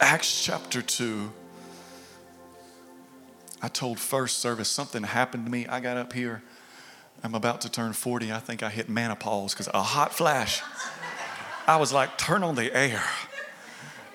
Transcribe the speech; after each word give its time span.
Acts 0.00 0.42
chapter 0.42 0.80
2. 0.80 1.30
I 3.60 3.68
told 3.68 3.98
first 3.98 4.38
service 4.38 4.68
something 4.68 5.02
happened 5.02 5.44
to 5.44 5.52
me. 5.52 5.66
I 5.66 5.80
got 5.80 5.98
up 5.98 6.14
here. 6.14 6.42
I'm 7.22 7.34
about 7.34 7.60
to 7.62 7.70
turn 7.70 7.92
40. 7.92 8.32
I 8.32 8.38
think 8.38 8.62
I 8.62 8.70
hit 8.70 8.88
menopause 8.88 9.52
because 9.52 9.68
a 9.68 9.82
hot 9.82 10.14
flash. 10.14 10.62
I 11.66 11.76
was 11.76 11.92
like, 11.92 12.16
turn 12.16 12.42
on 12.42 12.54
the 12.54 12.74
air. 12.74 13.02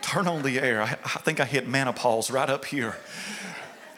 Turn 0.02 0.28
on 0.28 0.42
the 0.42 0.60
air. 0.60 0.82
I, 0.82 0.98
I 1.04 1.20
think 1.20 1.40
I 1.40 1.46
hit 1.46 1.68
menopause 1.68 2.32
right 2.32 2.50
up 2.50 2.66
here. 2.66 2.96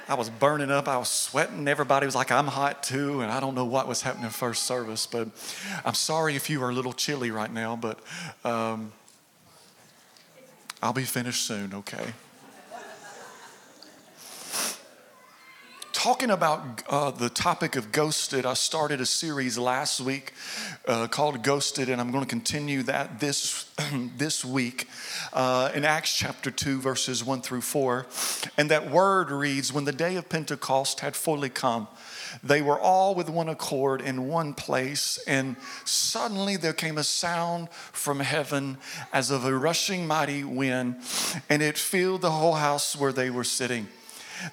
I 0.09 0.15
was 0.15 0.29
burning 0.29 0.69
up. 0.69 0.89
I 0.89 0.97
was 0.97 1.09
sweating. 1.09 1.69
Everybody 1.69 2.05
was 2.05 2.15
like, 2.15 2.33
I'm 2.33 2.47
hot 2.47 2.83
too. 2.83 3.21
And 3.21 3.31
I 3.31 3.39
don't 3.39 3.55
know 3.55 3.65
what 3.65 3.87
was 3.87 4.01
happening 4.01 4.29
first 4.29 4.63
service, 4.63 5.07
but 5.07 5.29
I'm 5.85 5.93
sorry 5.93 6.35
if 6.35 6.49
you 6.49 6.61
are 6.63 6.69
a 6.69 6.73
little 6.73 6.93
chilly 6.93 7.31
right 7.31 7.51
now, 7.51 7.77
but 7.77 7.99
um, 8.43 8.91
I'll 10.81 10.93
be 10.93 11.03
finished 11.03 11.45
soon, 11.45 11.73
okay? 11.73 12.13
talking 16.07 16.29
about 16.29 16.83
uh, 16.87 17.11
the 17.11 17.27
topic 17.27 17.75
of 17.75 17.91
ghosted, 17.91 18.45
I 18.45 18.53
started 18.53 19.01
a 19.01 19.05
series 19.05 19.57
last 19.57 19.99
week 19.99 20.31
uh, 20.87 21.07
called 21.07 21.43
Ghosted, 21.43 21.89
and 21.89 21.99
I'm 21.99 22.11
going 22.11 22.23
to 22.23 22.29
continue 22.29 22.83
that 22.83 23.19
this, 23.19 23.69
this 24.17 24.45
week 24.45 24.87
uh, 25.33 25.71
in 25.73 25.83
Acts 25.83 26.15
chapter 26.15 26.49
2, 26.49 26.79
verses 26.79 27.25
1 27.25 27.41
through 27.41 27.61
4. 27.61 28.05
And 28.57 28.71
that 28.71 28.89
word 28.89 29.31
reads 29.31 29.73
When 29.73 29.83
the 29.85 29.91
day 29.91 30.15
of 30.15 30.29
Pentecost 30.29 31.01
had 31.01 31.15
fully 31.15 31.49
come, 31.49 31.87
they 32.43 32.61
were 32.61 32.79
all 32.79 33.15
with 33.15 33.29
one 33.29 33.49
accord 33.49 34.01
in 34.01 34.27
one 34.27 34.53
place, 34.53 35.19
and 35.27 35.55
suddenly 35.85 36.55
there 36.55 36.73
came 36.73 36.97
a 36.97 37.03
sound 37.03 37.69
from 37.71 38.19
heaven 38.19 38.77
as 39.13 39.31
of 39.31 39.45
a 39.45 39.55
rushing 39.55 40.07
mighty 40.07 40.43
wind, 40.43 40.97
and 41.49 41.61
it 41.61 41.77
filled 41.77 42.21
the 42.21 42.31
whole 42.31 42.53
house 42.55 42.95
where 42.95 43.13
they 43.13 43.29
were 43.29 43.43
sitting. 43.43 43.87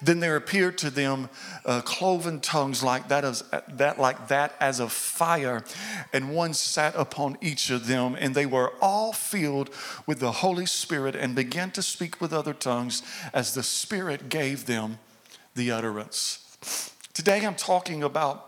Then 0.01 0.19
there 0.19 0.35
appeared 0.35 0.77
to 0.79 0.89
them 0.89 1.29
uh, 1.65 1.81
cloven 1.81 2.39
tongues 2.39 2.83
like 2.83 3.07
that, 3.09 3.23
as, 3.23 3.43
that, 3.67 3.99
like 3.99 4.27
that 4.29 4.55
as 4.59 4.79
of 4.79 4.91
fire, 4.91 5.63
and 6.11 6.33
one 6.33 6.53
sat 6.53 6.95
upon 6.95 7.37
each 7.41 7.69
of 7.69 7.87
them, 7.87 8.15
and 8.19 8.33
they 8.33 8.45
were 8.45 8.73
all 8.81 9.13
filled 9.13 9.69
with 10.05 10.19
the 10.19 10.31
Holy 10.31 10.65
Spirit 10.65 11.15
and 11.15 11.35
began 11.35 11.71
to 11.71 11.81
speak 11.81 12.19
with 12.19 12.33
other 12.33 12.53
tongues 12.53 13.03
as 13.33 13.53
the 13.53 13.63
Spirit 13.63 14.29
gave 14.29 14.65
them 14.65 14.99
the 15.53 15.71
utterance. 15.71 16.94
Today 17.15 17.45
I'm 17.45 17.55
talking 17.55 18.03
about 18.03 18.45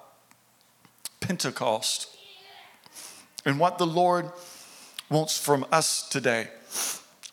Pentecost 1.21 2.09
and 3.45 3.61
what 3.61 3.77
the 3.77 3.87
Lord 3.87 4.29
wants 5.09 5.39
from 5.39 5.65
us 5.71 6.05
today. 6.09 6.49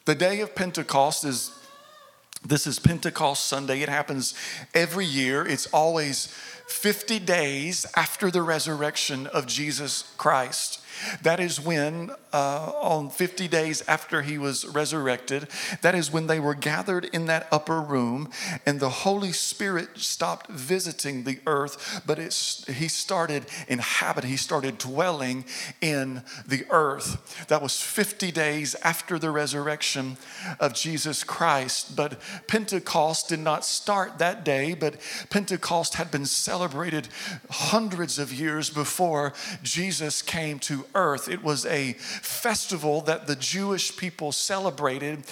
The 0.05 0.15
day 0.15 0.43
of 0.43 0.55
Pentecost 0.55 1.25
is 1.25 1.51
this 2.47 2.69
is 2.69 2.79
Pentecost 2.79 3.47
Sunday. 3.47 3.81
It 3.81 3.89
happens 3.89 4.35
every 4.75 5.07
year. 5.07 5.45
It's 5.45 5.67
always 5.73 6.29
50 6.69 7.19
days 7.19 7.85
after 7.97 8.31
the 8.31 8.43
resurrection 8.43 9.27
of 9.27 9.47
Jesus 9.47 10.15
Christ. 10.17 10.84
That 11.23 11.41
is 11.41 11.61
when, 11.61 12.11
uh, 12.33 12.73
on 12.81 13.11
50 13.11 13.49
days 13.49 13.83
after 13.89 14.23
he 14.23 14.39
was 14.39 14.65
resurrected, 14.67 15.49
that 15.83 15.95
is 15.95 16.13
when 16.13 16.27
they 16.27 16.41
were 16.41 16.55
gathered 16.55 17.05
in 17.07 17.27
that 17.27 17.47
upper 17.51 17.81
room 17.81 18.31
and 18.67 18.81
the 18.81 18.89
Holy 18.89 19.33
Spirit 19.33 19.91
stopped 19.97 20.49
visiting 20.49 21.25
the 21.25 21.39
earth, 21.47 22.03
but 22.07 22.19
it's, 22.19 22.65
he 22.67 22.89
started 22.89 23.47
inhabiting, 23.69 24.31
he 24.31 24.37
started 24.37 24.79
dwelling 24.79 25.45
in 25.81 26.23
the 26.47 26.65
earth. 26.71 27.47
That 27.49 27.63
was 27.63 27.81
50 27.81 28.31
days 28.33 28.75
after 28.83 29.19
the 29.19 29.31
resurrection 29.31 30.17
of 30.61 30.75
Jesus 30.75 31.25
Christ. 31.25 31.97
But 31.97 32.21
Pentecost 32.47 33.29
did 33.29 33.41
not 33.41 33.65
start 33.65 34.19
that 34.19 34.45
day, 34.45 34.75
but 34.75 34.97
Pentecost 35.31 35.95
had 35.95 36.11
been 36.11 36.27
celebrated 36.27 37.09
hundreds 37.51 38.19
of 38.19 38.33
years 38.33 38.71
before 38.71 39.33
Jesus 39.63 40.23
came 40.23 40.59
to 40.61 40.84
earth. 40.95 41.29
It 41.29 41.43
was 41.43 41.67
a 41.67 41.93
festival 41.95 43.01
that 43.03 43.27
the 43.27 43.37
Jewish 43.37 43.97
people 43.97 44.33
celebrated 44.33 45.25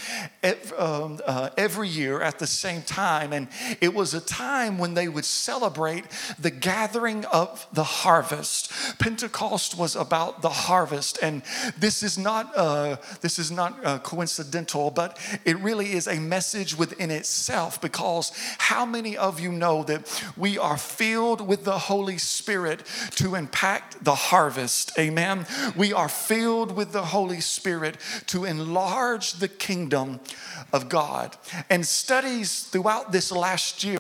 um, 0.79 1.21
uh, 1.27 1.51
every 1.57 1.89
year 1.89 2.21
at 2.21 2.39
the 2.39 2.47
same 2.47 2.83
time. 2.83 3.33
And 3.33 3.49
it 3.81 3.95
was 3.95 4.15
a 4.15 4.21
time 4.21 4.79
when 4.79 4.95
they 4.95 5.09
would 5.09 5.25
celebrate 5.25 6.05
the 6.39 6.51
gathering 6.51 7.25
of 7.27 7.67
the 7.73 7.85
harvest. 7.85 8.73
Pentecost 8.99 9.77
was 9.77 9.97
about 9.97 10.43
the 10.43 10.51
harvest. 10.51 11.19
And 11.23 11.43
this 11.79 12.03
is 12.03 12.19
not, 12.19 12.53
uh, 12.57 12.97
this 13.21 13.39
is 13.39 13.51
not 13.51 13.85
uh, 13.85 13.99
coincidental, 13.99 14.91
but 14.91 15.19
it 15.45 15.59
really 15.59 15.93
is 15.93 16.07
a 16.07 16.19
message 16.19 16.77
within 16.77 17.11
itself 17.11 17.81
because 17.81 18.33
how 18.59 18.85
many 18.85 19.17
of 19.17 19.41
you 19.41 19.53
know 19.53 19.83
that 19.85 20.23
we 20.37 20.59
are 20.59 20.77
filled 20.77 21.41
with 21.47 21.65
the 21.65 21.79
Holy 21.79 22.19
Spirit 22.19 22.83
to 23.17 23.35
impact 23.35 24.05
the 24.05 24.15
harvest? 24.15 24.93
Amen. 24.99 25.42
We 25.77 25.93
are 25.93 26.09
filled 26.09 26.77
with 26.77 26.93
the 26.93 27.05
Holy 27.05 27.41
Spirit 27.41 27.97
to 28.27 28.45
enlarge 28.45 29.35
the 29.35 29.49
kingdom 29.49 30.21
of 30.73 30.89
God. 30.89 31.37
And 31.71 31.87
studies 31.87 32.65
throughout 32.65 33.13
this 33.13 33.33
last 33.33 33.85
year 33.85 33.99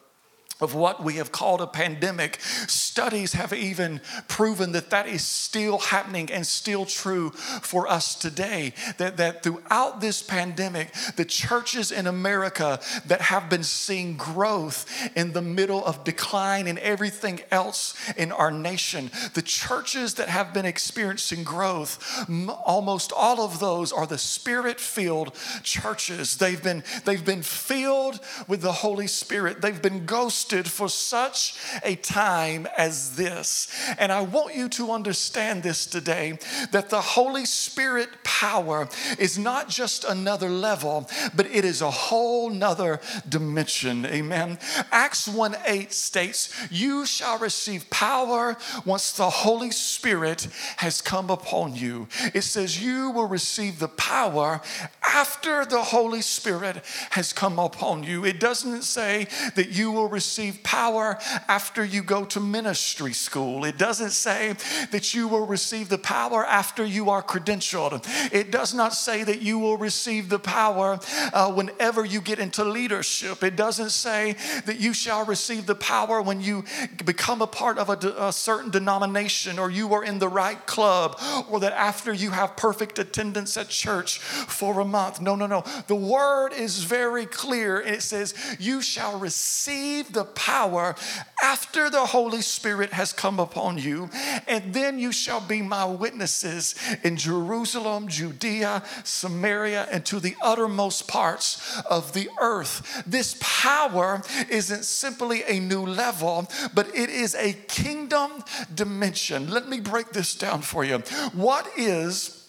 of 0.62 0.74
what 0.74 1.02
we 1.02 1.14
have 1.14 1.32
called 1.32 1.60
a 1.60 1.66
pandemic, 1.66 2.38
studies 2.40 3.32
have 3.32 3.52
even 3.52 4.00
proven 4.28 4.72
that 4.72 4.90
that 4.90 5.08
is 5.08 5.24
still 5.26 5.78
happening 5.78 6.30
and 6.30 6.46
still 6.46 6.84
true 6.84 7.30
for 7.30 7.88
us 7.88 8.14
today. 8.14 8.72
That, 8.98 9.16
that 9.16 9.42
throughout 9.42 10.00
this 10.00 10.22
pandemic, 10.22 10.92
the 11.16 11.24
churches 11.24 11.90
in 11.90 12.06
America 12.06 12.80
that 13.06 13.22
have 13.22 13.50
been 13.50 13.64
seeing 13.64 14.16
growth 14.16 14.86
in 15.16 15.32
the 15.32 15.42
middle 15.42 15.84
of 15.84 16.04
decline 16.04 16.66
and 16.66 16.78
everything 16.78 17.40
else 17.50 17.94
in 18.16 18.32
our 18.32 18.50
nation, 18.50 19.10
the 19.34 19.42
churches 19.42 20.14
that 20.14 20.28
have 20.28 20.54
been 20.54 20.66
experiencing 20.66 21.44
growth, 21.44 22.28
almost 22.64 23.12
all 23.12 23.40
of 23.40 23.58
those 23.58 23.92
are 23.92 24.06
the 24.06 24.18
spirit 24.18 24.78
filled 24.78 25.34
churches. 25.62 26.36
They've 26.36 26.62
been, 26.62 26.84
they've 27.04 27.24
been 27.24 27.42
filled 27.42 28.20
with 28.46 28.62
the 28.62 28.72
Holy 28.72 29.06
Spirit, 29.06 29.60
they've 29.60 29.82
been 29.82 30.06
ghosted 30.06 30.51
for 30.52 30.88
such 30.88 31.56
a 31.82 31.96
time 31.96 32.68
as 32.76 33.16
this. 33.16 33.68
And 33.98 34.12
I 34.12 34.20
want 34.20 34.54
you 34.54 34.68
to 34.70 34.92
understand 34.92 35.62
this 35.62 35.86
today 35.86 36.38
that 36.70 36.90
the 36.90 37.00
Holy 37.00 37.44
Spirit 37.44 38.08
power 38.24 38.88
is 39.18 39.38
not 39.38 39.68
just 39.68 40.04
another 40.04 40.48
level, 40.48 41.08
but 41.34 41.46
it 41.46 41.64
is 41.64 41.80
a 41.80 41.90
whole 41.90 42.50
nother 42.50 43.00
dimension. 43.28 44.04
Amen. 44.06 44.58
Acts 44.90 45.26
1 45.26 45.56
8 45.64 45.92
states, 45.92 46.54
You 46.70 47.06
shall 47.06 47.38
receive 47.38 47.88
power 47.90 48.56
once 48.84 49.12
the 49.12 49.30
Holy 49.30 49.70
Spirit 49.70 50.48
has 50.76 51.00
come 51.00 51.30
upon 51.30 51.76
you. 51.76 52.08
It 52.34 52.42
says, 52.42 52.82
You 52.82 53.10
will 53.10 53.28
receive 53.28 53.78
the 53.78 53.88
power 53.88 54.60
after 55.02 55.64
the 55.64 55.82
Holy 55.82 56.22
Spirit 56.22 56.84
has 57.10 57.32
come 57.32 57.58
upon 57.58 58.02
you. 58.02 58.24
It 58.24 58.40
doesn't 58.40 58.82
say 58.82 59.28
that 59.54 59.70
you 59.70 59.92
will 59.92 60.08
receive 60.08 60.31
receive 60.32 60.62
power 60.62 61.18
after 61.46 61.84
you 61.84 62.02
go 62.02 62.24
to 62.24 62.40
ministry 62.40 63.12
school. 63.12 63.66
It 63.66 63.76
doesn't 63.76 64.12
say 64.12 64.54
that 64.90 65.12
you 65.12 65.28
will 65.28 65.46
receive 65.46 65.90
the 65.90 65.98
power 65.98 66.46
after 66.46 66.86
you 66.86 67.10
are 67.10 67.22
credentialed. 67.22 68.02
It 68.32 68.50
does 68.50 68.72
not 68.72 68.94
say 68.94 69.24
that 69.24 69.42
you 69.42 69.58
will 69.58 69.76
receive 69.76 70.30
the 70.30 70.38
power 70.38 70.98
uh, 71.34 71.52
whenever 71.52 72.02
you 72.06 72.22
get 72.22 72.38
into 72.38 72.64
leadership. 72.64 73.42
It 73.42 73.56
doesn't 73.56 73.90
say 73.90 74.36
that 74.64 74.80
you 74.80 74.94
shall 74.94 75.26
receive 75.26 75.66
the 75.66 75.74
power 75.74 76.22
when 76.22 76.40
you 76.40 76.64
become 77.04 77.42
a 77.42 77.46
part 77.46 77.76
of 77.76 77.90
a, 77.90 77.96
de- 77.96 78.24
a 78.26 78.32
certain 78.32 78.70
denomination 78.70 79.58
or 79.58 79.70
you 79.70 79.92
are 79.92 80.02
in 80.02 80.18
the 80.18 80.28
right 80.28 80.66
club 80.66 81.20
or 81.50 81.60
that 81.60 81.74
after 81.74 82.10
you 82.10 82.30
have 82.30 82.56
perfect 82.56 82.98
attendance 82.98 83.58
at 83.58 83.68
church 83.68 84.18
for 84.18 84.80
a 84.80 84.84
month. 84.86 85.20
No, 85.20 85.36
no, 85.36 85.46
no. 85.46 85.62
The 85.88 85.94
word 85.94 86.54
is 86.54 86.84
very 86.84 87.26
clear. 87.26 87.82
It 87.82 88.00
says, 88.00 88.32
You 88.58 88.80
shall 88.80 89.18
receive 89.18 90.14
the 90.14 90.21
power 90.24 90.94
after 91.42 91.90
the 91.90 92.06
Holy 92.06 92.42
Spirit 92.42 92.92
has 92.92 93.12
come 93.12 93.40
upon 93.40 93.78
you, 93.78 94.08
and 94.46 94.72
then 94.72 94.98
you 94.98 95.12
shall 95.12 95.40
be 95.40 95.62
my 95.62 95.84
witnesses 95.84 96.74
in 97.02 97.16
Jerusalem, 97.16 98.08
Judea, 98.08 98.82
Samaria, 99.04 99.88
and 99.90 100.04
to 100.06 100.20
the 100.20 100.36
uttermost 100.42 101.08
parts 101.08 101.80
of 101.90 102.12
the 102.12 102.28
earth. 102.40 103.02
This 103.06 103.36
power 103.40 104.22
isn't 104.48 104.84
simply 104.84 105.42
a 105.46 105.60
new 105.60 105.84
level, 105.84 106.48
but 106.74 106.88
it 106.94 107.10
is 107.10 107.34
a 107.34 107.52
kingdom 107.52 108.44
dimension. 108.74 109.50
Let 109.50 109.68
me 109.68 109.80
break 109.80 110.10
this 110.10 110.34
down 110.34 110.62
for 110.62 110.84
you. 110.84 110.98
What 111.32 111.66
is 111.76 112.41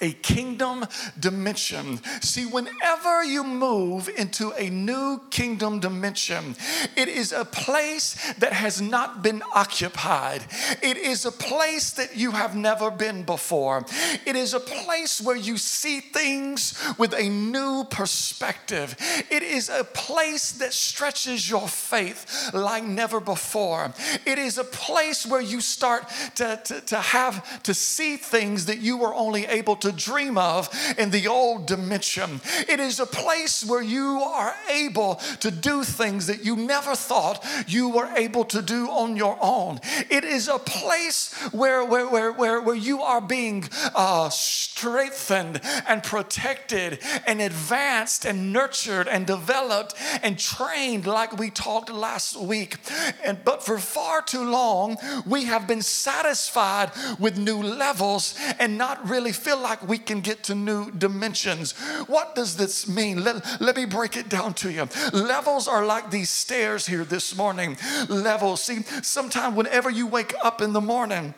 a 0.00 0.12
kingdom 0.12 0.84
dimension. 1.18 2.02
See, 2.20 2.46
whenever 2.46 3.22
you 3.22 3.44
move 3.44 4.08
into 4.08 4.52
a 4.52 4.68
new 4.68 5.20
kingdom 5.30 5.78
dimension, 5.78 6.56
it 6.96 7.08
is 7.08 7.32
a 7.32 7.44
place 7.44 8.34
that 8.34 8.52
has 8.52 8.80
not 8.80 9.22
been 9.22 9.42
occupied. 9.54 10.44
It 10.82 10.96
is 10.96 11.24
a 11.24 11.32
place 11.32 11.92
that 11.92 12.16
you 12.16 12.32
have 12.32 12.56
never 12.56 12.90
been 12.90 13.22
before. 13.22 13.84
It 14.26 14.34
is 14.34 14.52
a 14.52 14.60
place 14.60 15.20
where 15.20 15.36
you 15.36 15.56
see 15.56 16.00
things 16.00 16.74
with 16.98 17.14
a 17.14 17.28
new 17.28 17.84
perspective. 17.84 18.96
It 19.30 19.42
is 19.42 19.68
a 19.68 19.84
place 19.84 20.52
that 20.52 20.72
stretches 20.72 21.48
your 21.48 21.68
faith 21.68 22.50
like 22.52 22.84
never 22.84 23.20
before. 23.20 23.92
It 24.26 24.38
is 24.38 24.58
a 24.58 24.64
place 24.64 25.24
where 25.24 25.40
you 25.40 25.60
start 25.60 26.08
to, 26.34 26.60
to, 26.64 26.80
to 26.80 26.96
have 26.96 27.62
to 27.62 27.74
see 27.74 28.16
things 28.16 28.66
that 28.66 28.78
you 28.78 28.96
were 28.96 29.14
only 29.14 29.46
able 29.46 29.76
to 29.76 29.83
dream 29.92 30.38
of 30.38 30.68
in 30.98 31.10
the 31.10 31.26
old 31.28 31.66
dimension. 31.66 32.40
It 32.68 32.80
is 32.80 33.00
a 33.00 33.06
place 33.06 33.64
where 33.64 33.82
you 33.82 34.20
are 34.20 34.54
able 34.70 35.16
to 35.40 35.50
do 35.50 35.84
things 35.84 36.26
that 36.26 36.44
you 36.44 36.56
never 36.56 36.94
thought 36.94 37.44
you 37.66 37.88
were 37.88 38.10
able 38.16 38.44
to 38.46 38.62
do 38.62 38.88
on 38.88 39.16
your 39.16 39.38
own. 39.40 39.80
It 40.10 40.24
is 40.24 40.48
a 40.48 40.58
place 40.58 41.32
where, 41.52 41.84
where, 41.84 42.08
where, 42.08 42.32
where, 42.32 42.60
where 42.60 42.74
you 42.74 43.02
are 43.02 43.20
being 43.20 43.64
uh, 43.94 44.28
strengthened 44.30 45.60
and 45.86 46.02
protected 46.02 46.98
and 47.26 47.40
advanced 47.40 48.24
and 48.24 48.52
nurtured 48.52 49.08
and 49.08 49.26
developed 49.26 49.94
and 50.22 50.38
trained 50.38 51.06
like 51.06 51.36
we 51.38 51.50
talked 51.50 51.90
last 51.90 52.36
week. 52.36 52.76
And 53.24 53.44
but 53.44 53.62
for 53.62 53.78
far 53.78 54.22
too 54.22 54.44
long, 54.44 54.96
we 55.26 55.44
have 55.44 55.66
been 55.66 55.82
satisfied 55.82 56.90
with 57.18 57.38
new 57.38 57.62
levels 57.62 58.34
and 58.58 58.78
not 58.78 59.08
really 59.08 59.32
feel 59.32 59.58
like 59.58 59.73
we 59.82 59.98
can 59.98 60.20
get 60.20 60.44
to 60.44 60.54
new 60.54 60.90
dimensions. 60.90 61.72
What 62.06 62.34
does 62.34 62.56
this 62.56 62.86
mean? 62.86 63.24
Let, 63.24 63.60
let 63.60 63.76
me 63.76 63.86
break 63.86 64.16
it 64.16 64.28
down 64.28 64.54
to 64.54 64.70
you. 64.70 64.88
Levels 65.12 65.66
are 65.66 65.84
like 65.84 66.10
these 66.10 66.30
stairs 66.30 66.86
here 66.86 67.04
this 67.04 67.36
morning. 67.36 67.76
Levels. 68.08 68.62
See, 68.62 68.82
sometimes 69.02 69.56
whenever 69.56 69.90
you 69.90 70.06
wake 70.06 70.34
up 70.42 70.60
in 70.60 70.72
the 70.72 70.80
morning, 70.80 71.34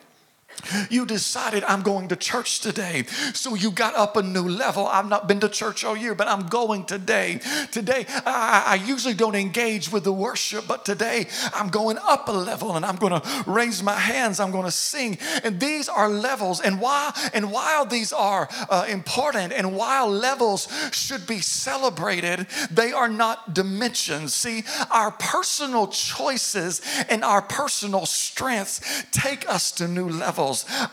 you 0.90 1.06
decided 1.06 1.64
I'm 1.64 1.82
going 1.82 2.08
to 2.08 2.16
church 2.16 2.60
today. 2.60 3.04
So 3.34 3.54
you 3.54 3.70
got 3.70 3.94
up 3.94 4.16
a 4.16 4.22
new 4.22 4.48
level. 4.48 4.86
I've 4.86 5.08
not 5.08 5.28
been 5.28 5.40
to 5.40 5.48
church 5.48 5.84
all 5.84 5.96
year, 5.96 6.14
but 6.14 6.28
I'm 6.28 6.46
going 6.46 6.84
today. 6.84 7.40
Today, 7.70 8.06
I, 8.08 8.64
I 8.66 8.74
usually 8.86 9.14
don't 9.14 9.34
engage 9.34 9.90
with 9.90 10.04
the 10.04 10.12
worship, 10.12 10.66
but 10.66 10.84
today 10.84 11.26
I'm 11.54 11.68
going 11.68 11.98
up 12.02 12.28
a 12.28 12.32
level 12.32 12.76
and 12.76 12.84
I'm 12.84 12.96
going 12.96 13.20
to 13.20 13.44
raise 13.46 13.82
my 13.82 13.94
hands. 13.94 14.40
I'm 14.40 14.50
going 14.50 14.64
to 14.64 14.70
sing. 14.70 15.18
And 15.44 15.60
these 15.60 15.88
are 15.88 16.08
levels. 16.08 16.60
And 16.60 16.80
why? 16.80 17.12
and 17.32 17.52
while 17.52 17.84
these 17.84 18.12
are 18.12 18.48
uh, 18.70 18.86
important 18.88 19.52
and 19.52 19.76
while 19.76 20.08
levels 20.08 20.68
should 20.92 21.26
be 21.26 21.40
celebrated, 21.40 22.46
they 22.70 22.92
are 22.92 23.08
not 23.08 23.54
dimensions. 23.54 24.34
See, 24.34 24.64
our 24.90 25.10
personal 25.10 25.88
choices 25.88 26.80
and 27.08 27.24
our 27.24 27.42
personal 27.42 28.06
strengths 28.06 29.04
take 29.10 29.48
us 29.48 29.70
to 29.72 29.88
new 29.88 30.08
levels. 30.08 30.45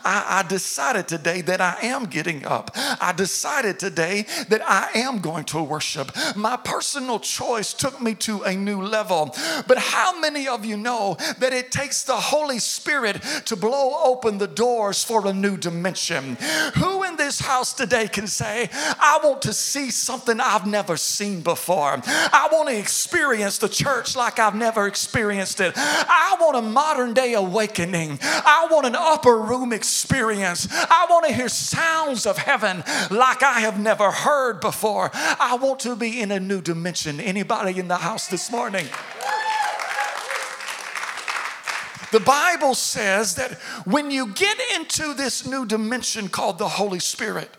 I, 0.04 0.42
I 0.44 0.48
decided 0.48 1.08
today 1.08 1.40
that 1.42 1.60
I 1.60 1.78
am 1.82 2.06
getting 2.06 2.44
up. 2.44 2.70
I 2.74 3.12
decided 3.16 3.78
today 3.78 4.26
that 4.48 4.62
I 4.62 4.88
am 4.94 5.18
going 5.18 5.44
to 5.44 5.62
worship. 5.62 6.12
My 6.36 6.56
personal 6.56 7.20
choice 7.20 7.72
took 7.72 8.00
me 8.00 8.14
to 8.16 8.42
a 8.42 8.54
new 8.54 8.82
level. 8.82 9.34
But 9.66 9.78
how 9.78 10.18
many 10.18 10.48
of 10.48 10.64
you 10.64 10.76
know 10.76 11.16
that 11.38 11.52
it 11.52 11.70
takes 11.70 12.02
the 12.02 12.16
Holy 12.16 12.58
Spirit 12.58 13.22
to 13.46 13.56
blow 13.56 14.02
open 14.04 14.38
the 14.38 14.46
doors 14.46 15.04
for 15.04 15.26
a 15.26 15.32
new 15.32 15.56
dimension? 15.56 16.36
Who 16.76 17.02
in 17.04 17.16
this 17.16 17.40
house 17.40 17.72
today 17.72 18.08
can 18.08 18.26
say, 18.26 18.68
I 18.72 19.20
want 19.22 19.42
to 19.42 19.52
see 19.52 19.90
something 19.90 20.40
I've 20.40 20.66
never 20.66 20.96
seen 20.96 21.42
before? 21.42 22.00
I 22.04 22.48
want 22.52 22.68
to 22.68 22.78
experience 22.78 23.58
the 23.58 23.68
church 23.68 24.16
like 24.16 24.38
I've 24.38 24.54
never 24.54 24.86
experienced 24.86 25.60
it. 25.60 25.72
I 25.76 26.36
want 26.40 26.56
a 26.56 26.62
modern 26.62 27.14
day 27.14 27.34
awakening. 27.34 28.18
I 28.22 28.68
want 28.70 28.86
an 28.86 28.96
upper 28.96 29.36
room 29.44 29.72
experience. 29.72 30.68
I 30.70 31.06
want 31.08 31.26
to 31.26 31.32
hear 31.32 31.48
sounds 31.48 32.26
of 32.26 32.38
heaven 32.38 32.82
like 33.10 33.42
I 33.42 33.60
have 33.60 33.78
never 33.78 34.10
heard 34.10 34.60
before. 34.60 35.10
I 35.14 35.58
want 35.60 35.80
to 35.80 35.96
be 35.96 36.20
in 36.20 36.30
a 36.30 36.40
new 36.40 36.60
dimension. 36.60 37.20
Anybody 37.20 37.78
in 37.78 37.88
the 37.88 37.96
house 37.96 38.28
this 38.28 38.50
morning? 38.50 38.86
The 42.12 42.20
Bible 42.20 42.74
says 42.74 43.34
that 43.34 43.54
when 43.84 44.10
you 44.10 44.28
get 44.28 44.56
into 44.76 45.14
this 45.14 45.46
new 45.46 45.66
dimension 45.66 46.28
called 46.28 46.58
the 46.58 46.68
Holy 46.68 47.00
Spirit, 47.00 47.50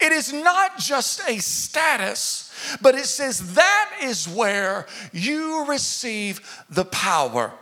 it 0.00 0.12
is 0.12 0.32
not 0.32 0.78
just 0.78 1.20
a 1.28 1.38
status, 1.38 2.52
but 2.80 2.94
it 2.94 3.04
says 3.04 3.54
that 3.54 3.92
is 4.02 4.28
where 4.28 4.86
you 5.12 5.66
receive 5.66 6.64
the 6.70 6.84
power 6.84 7.52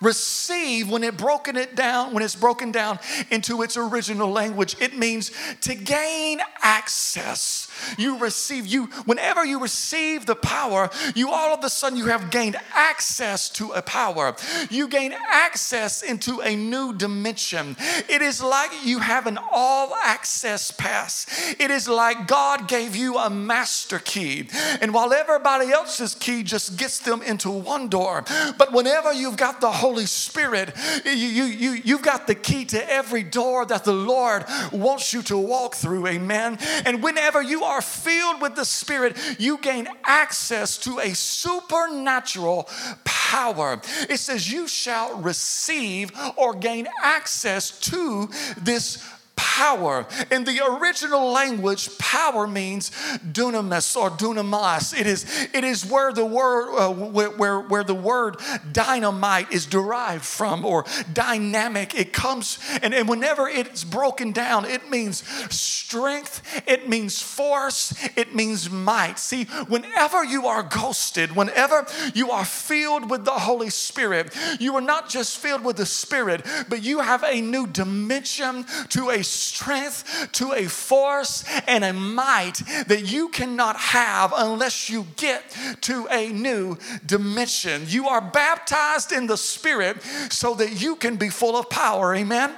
Receive, 0.00 0.90
when 0.90 1.04
it 1.04 1.16
broken 1.16 1.56
it 1.56 1.74
down, 1.74 2.12
when 2.12 2.22
it's 2.22 2.36
broken 2.36 2.72
down 2.72 2.98
into 3.30 3.62
its 3.62 3.76
original 3.76 4.30
language, 4.30 4.76
it 4.80 4.96
means 4.96 5.30
to 5.62 5.74
gain 5.74 6.40
access. 6.62 7.68
You 7.98 8.18
receive, 8.18 8.66
you, 8.66 8.86
whenever 9.04 9.44
you 9.44 9.60
receive 9.60 10.26
the 10.26 10.34
power, 10.34 10.90
you 11.14 11.30
all 11.30 11.54
of 11.54 11.64
a 11.64 11.70
sudden 11.70 11.98
you 11.98 12.06
have 12.06 12.30
gained 12.30 12.56
access 12.74 13.48
to 13.50 13.72
a 13.72 13.82
power. 13.82 14.34
You 14.70 14.88
gain 14.88 15.14
access 15.28 16.02
into 16.02 16.40
a 16.40 16.56
new 16.56 16.94
dimension. 16.94 17.76
It 18.08 18.22
is 18.22 18.42
like 18.42 18.70
you 18.84 18.98
have 18.98 19.26
an 19.26 19.38
all 19.50 19.94
access 19.94 20.70
pass. 20.70 21.26
It 21.58 21.70
is 21.70 21.88
like 21.88 22.26
God 22.26 22.68
gave 22.68 22.96
you 22.96 23.18
a 23.18 23.30
master 23.30 23.98
key. 23.98 24.48
And 24.80 24.92
while 24.92 25.12
everybody 25.12 25.70
else's 25.70 26.14
key 26.14 26.42
just 26.42 26.76
gets 26.76 26.98
them 26.98 27.22
into 27.22 27.50
one 27.50 27.88
door, 27.88 28.24
but 28.58 28.72
whenever 28.72 29.12
you've 29.12 29.36
got 29.36 29.60
the 29.60 29.70
Holy 29.70 30.06
Spirit, 30.06 30.72
you, 31.04 31.12
you, 31.12 31.44
you, 31.44 31.70
you've 31.84 32.02
got 32.02 32.26
the 32.26 32.34
key 32.34 32.64
to 32.66 32.90
every 32.90 33.22
door 33.22 33.64
that 33.66 33.84
the 33.84 33.92
Lord 33.92 34.44
wants 34.72 35.12
you 35.12 35.22
to 35.24 35.36
walk 35.36 35.74
through. 35.74 36.06
Amen. 36.06 36.58
And 36.84 37.02
whenever 37.02 37.42
you 37.42 37.64
are 37.66 37.82
filled 37.82 38.40
with 38.40 38.54
the 38.54 38.64
Spirit, 38.64 39.16
you 39.38 39.58
gain 39.58 39.88
access 40.04 40.78
to 40.78 40.98
a 41.00 41.14
supernatural 41.14 42.68
power. 43.04 43.80
It 44.08 44.18
says, 44.18 44.50
You 44.50 44.68
shall 44.68 45.16
receive 45.20 46.12
or 46.36 46.54
gain 46.54 46.88
access 47.02 47.70
to 47.80 48.28
this 48.56 48.98
power. 49.36 50.06
In 50.30 50.44
the 50.44 50.60
original 50.64 51.30
language, 51.30 51.96
power 51.98 52.46
means 52.46 52.90
dunamis 53.20 53.96
or 53.96 54.10
dunamis. 54.10 54.98
It 54.98 55.06
is, 55.06 55.48
it 55.54 55.64
is 55.64 55.84
where 55.86 56.12
the 56.12 56.26
word 56.26 56.76
uh, 56.76 56.92
where, 56.92 57.30
where, 57.30 57.60
where 57.60 57.84
the 57.84 57.94
word 57.94 58.36
dynamite 58.72 59.52
is 59.52 59.66
derived 59.66 60.24
from 60.24 60.64
or 60.64 60.84
dynamic. 61.12 61.94
It 61.94 62.12
comes 62.12 62.58
and, 62.82 62.92
and 62.94 63.08
whenever 63.08 63.48
it's 63.48 63.84
broken 63.84 64.32
down, 64.32 64.64
it 64.64 64.90
means 64.90 65.26
strength, 65.54 66.42
it 66.66 66.88
means 66.88 67.22
force, 67.22 67.94
it 68.16 68.34
means 68.34 68.70
might. 68.70 69.18
See, 69.18 69.44
whenever 69.68 70.24
you 70.24 70.46
are 70.46 70.62
ghosted, 70.62 71.34
whenever 71.34 71.86
you 72.14 72.30
are 72.30 72.44
filled 72.44 73.10
with 73.10 73.24
the 73.24 73.32
Holy 73.32 73.70
Spirit, 73.70 74.36
you 74.60 74.74
are 74.76 74.80
not 74.80 75.08
just 75.08 75.38
filled 75.38 75.64
with 75.64 75.76
the 75.76 75.86
Spirit, 75.86 76.44
but 76.68 76.82
you 76.82 77.00
have 77.00 77.22
a 77.22 77.40
new 77.40 77.66
dimension 77.66 78.64
to 78.90 79.10
a 79.10 79.22
strength, 79.26 80.30
to 80.32 80.52
a 80.52 80.66
force, 80.66 81.44
and 81.66 81.84
a 81.84 81.92
might 81.92 82.62
that 82.86 83.10
you 83.10 83.28
cannot 83.28 83.76
have 83.76 84.32
unless 84.36 84.88
you 84.88 85.06
get 85.16 85.42
to 85.82 86.06
a 86.10 86.32
new 86.32 86.78
dimension. 87.04 87.82
You 87.86 88.08
are 88.08 88.20
baptized 88.20 89.12
in 89.12 89.26
the 89.26 89.36
Spirit 89.36 90.02
so 90.30 90.54
that 90.54 90.80
you 90.80 90.96
can 90.96 91.16
be 91.16 91.28
full 91.28 91.56
of 91.56 91.68
power. 91.70 92.14
Amen. 92.14 92.54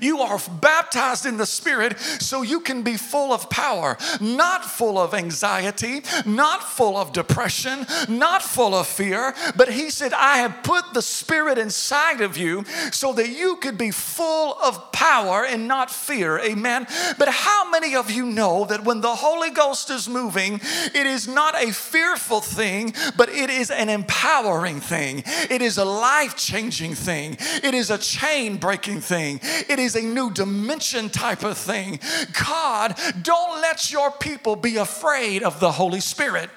You 0.00 0.20
are 0.20 0.38
baptized 0.60 1.26
in 1.26 1.36
the 1.36 1.46
Spirit 1.46 1.98
so 1.98 2.42
you 2.42 2.60
can 2.60 2.82
be 2.82 2.96
full 2.96 3.32
of 3.32 3.50
power, 3.50 3.96
not 4.20 4.64
full 4.64 4.98
of 4.98 5.14
anxiety, 5.14 6.02
not 6.24 6.62
full 6.62 6.96
of 6.96 7.12
depression, 7.12 7.86
not 8.08 8.42
full 8.42 8.74
of 8.74 8.86
fear. 8.86 9.34
But 9.56 9.70
He 9.70 9.90
said, 9.90 10.12
I 10.12 10.38
have 10.38 10.62
put 10.62 10.94
the 10.94 11.02
Spirit 11.02 11.58
inside 11.58 12.20
of 12.20 12.36
you 12.36 12.64
so 12.90 13.12
that 13.14 13.28
you 13.28 13.56
could 13.56 13.78
be 13.78 13.90
full 13.90 14.56
of 14.62 14.92
power 14.92 15.44
and 15.44 15.66
not 15.66 15.90
fear. 15.90 16.38
Amen. 16.38 16.86
But 17.18 17.28
how 17.28 17.70
many 17.70 17.94
of 17.94 18.10
you 18.10 18.26
know 18.26 18.64
that 18.66 18.84
when 18.84 19.00
the 19.00 19.14
Holy 19.14 19.50
Ghost 19.50 19.90
is 19.90 20.08
moving, 20.08 20.60
it 20.94 21.06
is 21.06 21.26
not 21.26 21.60
a 21.60 21.72
fearful 21.72 22.40
thing, 22.40 22.94
but 23.16 23.28
it 23.28 23.50
is 23.50 23.70
an 23.70 23.88
empowering 23.88 24.80
thing? 24.80 25.22
It 25.50 25.62
is 25.62 25.78
a 25.78 25.84
life 25.84 26.36
changing 26.36 26.94
thing, 26.94 27.36
it 27.62 27.74
is 27.74 27.90
a 27.90 27.98
chain 27.98 28.56
breaking 28.56 29.00
thing. 29.00 29.40
It 29.72 29.78
is 29.78 29.96
a 29.96 30.02
new 30.02 30.30
dimension 30.30 31.08
type 31.08 31.42
of 31.44 31.56
thing. 31.56 31.98
God, 32.46 32.94
don't 33.22 33.62
let 33.62 33.90
your 33.90 34.10
people 34.10 34.54
be 34.54 34.76
afraid 34.76 35.42
of 35.42 35.60
the 35.60 35.72
Holy 35.72 36.00
Spirit. 36.00 36.50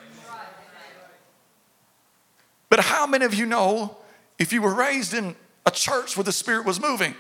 But 2.70 2.82
how 2.82 3.08
many 3.08 3.24
of 3.24 3.34
you 3.34 3.46
know 3.46 3.96
if 4.38 4.52
you 4.52 4.62
were 4.62 4.74
raised 4.74 5.14
in 5.14 5.38
a 5.66 5.72
church 5.72 6.18
where 6.18 6.26
the 6.26 6.34
Spirit 6.34 6.66
was 6.66 6.82
moving? 6.82 7.16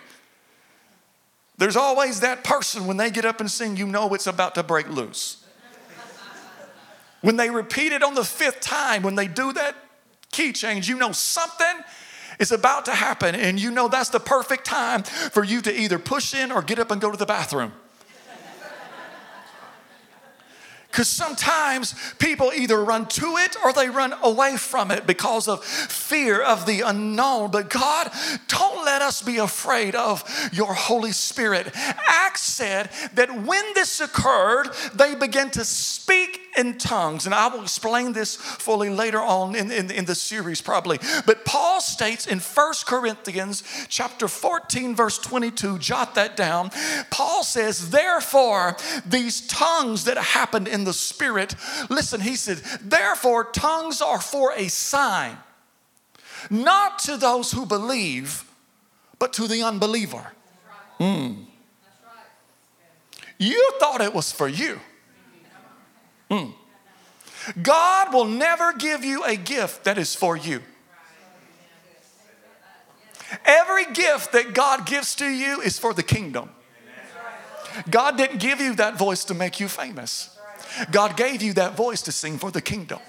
There's 1.57 1.77
always 1.77 2.19
that 2.19 2.43
person 2.43 2.87
when 2.87 2.97
they 2.97 3.09
get 3.09 3.23
up 3.23 3.39
and 3.39 3.49
sing, 3.49 3.77
you 3.77 3.87
know 3.87 4.13
it's 4.13 4.27
about 4.27 4.55
to 4.55 4.63
break 4.63 4.89
loose. 4.89 5.45
when 7.21 7.37
they 7.37 7.49
repeat 7.49 7.93
it 7.93 8.03
on 8.03 8.15
the 8.15 8.25
fifth 8.25 8.59
time, 8.59 9.01
when 9.01 9.15
they 9.15 9.29
do 9.29 9.53
that 9.53 9.77
key 10.29 10.51
change, 10.51 10.89
you 10.89 10.97
know 10.97 11.13
something 11.13 11.83
is 12.39 12.51
about 12.51 12.85
to 12.85 12.91
happen, 12.91 13.35
and 13.35 13.59
you 13.59 13.71
know 13.71 13.87
that's 13.87 14.09
the 14.09 14.19
perfect 14.19 14.65
time 14.65 15.03
for 15.03 15.43
you 15.43 15.61
to 15.61 15.73
either 15.73 15.99
push 15.99 16.33
in 16.33 16.51
or 16.51 16.61
get 16.61 16.79
up 16.79 16.91
and 16.91 17.01
go 17.01 17.11
to 17.11 17.17
the 17.17 17.25
bathroom. 17.25 17.73
Because 20.91 21.09
sometimes 21.09 21.93
people 22.19 22.53
either 22.55 22.81
run 22.81 23.05
to 23.07 23.35
it 23.35 23.57
or 23.65 23.73
they 23.73 23.89
run 23.89 24.13
away 24.23 24.55
from 24.55 24.91
it 24.91 25.05
because 25.05 25.49
of 25.49 25.61
fear 25.61 26.41
of 26.41 26.65
the 26.65 26.79
unknown. 26.81 27.51
But 27.51 27.69
God, 27.69 28.09
don't 28.47 28.85
let 28.85 29.01
us 29.01 29.21
be 29.21 29.35
afraid 29.35 29.93
of 29.93 30.23
your 30.53 30.73
Holy 30.73 31.11
Spirit. 31.11 31.69
Acts 31.75 32.43
said 32.43 32.89
that 33.15 33.29
when 33.43 33.65
this 33.73 33.99
occurred, 33.99 34.69
they 34.93 35.15
began 35.15 35.49
to 35.51 35.65
speak 35.65 36.44
in 36.57 36.77
tongues. 36.77 37.25
And 37.25 37.35
I 37.35 37.47
will 37.47 37.61
explain 37.61 38.13
this 38.13 38.35
fully 38.35 38.89
later 38.89 39.21
on 39.21 39.55
in, 39.55 39.71
in, 39.71 39.91
in 39.91 40.05
the 40.05 40.15
series, 40.15 40.61
probably. 40.61 40.99
But 41.25 41.45
Paul 41.45 41.81
states 41.81 42.27
in 42.27 42.39
1 42.39 42.73
Corinthians 42.85 43.63
chapter 43.89 44.27
14, 44.27 44.95
verse 44.95 45.17
22, 45.19 45.79
jot 45.79 46.15
that 46.15 46.35
down. 46.35 46.71
Paul 47.09 47.43
says, 47.43 47.89
Therefore, 47.89 48.77
these 49.05 49.47
tongues 49.47 50.05
that 50.05 50.17
happened 50.17 50.67
in 50.67 50.83
the 50.83 50.93
Spirit. 50.93 51.55
Listen, 51.89 52.21
he 52.21 52.35
said, 52.35 52.57
therefore, 52.81 53.45
tongues 53.45 54.01
are 54.01 54.21
for 54.21 54.53
a 54.53 54.67
sign, 54.67 55.37
not 56.49 56.99
to 56.99 57.17
those 57.17 57.51
who 57.51 57.65
believe, 57.65 58.43
but 59.19 59.33
to 59.33 59.47
the 59.47 59.63
unbeliever. 59.63 60.31
Mm. 60.99 61.45
You 63.37 63.71
thought 63.79 64.01
it 64.01 64.13
was 64.13 64.31
for 64.31 64.47
you. 64.47 64.79
Mm. 66.29 66.53
God 67.61 68.13
will 68.13 68.25
never 68.25 68.73
give 68.73 69.03
you 69.05 69.23
a 69.23 69.35
gift 69.35 69.83
that 69.83 69.97
is 69.97 70.15
for 70.15 70.35
you. 70.35 70.61
Every 73.43 73.85
gift 73.93 74.31
that 74.33 74.53
God 74.53 74.85
gives 74.85 75.15
to 75.15 75.27
you 75.27 75.61
is 75.61 75.77
for 75.77 75.93
the 75.93 76.03
kingdom. 76.03 76.49
God 77.89 78.17
didn't 78.17 78.39
give 78.39 78.61
you 78.61 78.75
that 78.75 78.97
voice 78.97 79.25
to 79.25 79.33
make 79.33 79.59
you 79.59 79.67
famous. 79.67 80.37
God 80.91 81.17
gave 81.17 81.41
you 81.41 81.53
that 81.53 81.75
voice 81.75 82.01
to 82.03 82.11
sing 82.11 82.37
for 82.37 82.51
the 82.51 82.61
kingdom. 82.61 82.99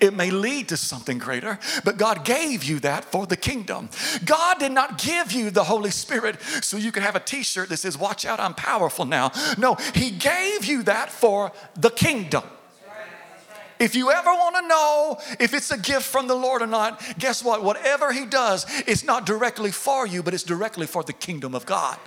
It 0.00 0.14
may 0.14 0.30
lead 0.30 0.68
to 0.68 0.76
something 0.76 1.18
greater, 1.18 1.58
but 1.84 1.96
God 1.96 2.24
gave 2.24 2.64
you 2.64 2.80
that 2.80 3.04
for 3.04 3.26
the 3.26 3.36
kingdom. 3.36 3.90
God 4.24 4.58
did 4.58 4.72
not 4.72 4.98
give 4.98 5.32
you 5.32 5.50
the 5.50 5.64
Holy 5.64 5.90
Spirit 5.90 6.40
so 6.62 6.76
you 6.76 6.92
could 6.92 7.02
have 7.02 7.16
a 7.16 7.20
t 7.20 7.42
shirt 7.42 7.68
that 7.68 7.78
says, 7.78 7.98
Watch 7.98 8.24
out, 8.24 8.40
I'm 8.40 8.54
powerful 8.54 9.04
now. 9.04 9.32
No, 9.58 9.74
He 9.94 10.10
gave 10.10 10.64
you 10.64 10.82
that 10.84 11.10
for 11.10 11.52
the 11.74 11.90
kingdom. 11.90 12.44
If 13.78 13.96
you 13.96 14.12
ever 14.12 14.30
want 14.30 14.54
to 14.56 14.68
know 14.68 15.18
if 15.40 15.52
it's 15.52 15.72
a 15.72 15.78
gift 15.78 16.04
from 16.04 16.28
the 16.28 16.36
Lord 16.36 16.62
or 16.62 16.68
not, 16.68 17.02
guess 17.18 17.42
what? 17.42 17.64
Whatever 17.64 18.12
He 18.12 18.26
does, 18.26 18.64
it's 18.86 19.02
not 19.02 19.26
directly 19.26 19.72
for 19.72 20.06
you, 20.06 20.22
but 20.22 20.34
it's 20.34 20.44
directly 20.44 20.86
for 20.86 21.02
the 21.02 21.12
kingdom 21.12 21.52
of 21.52 21.66
God. 21.66 21.98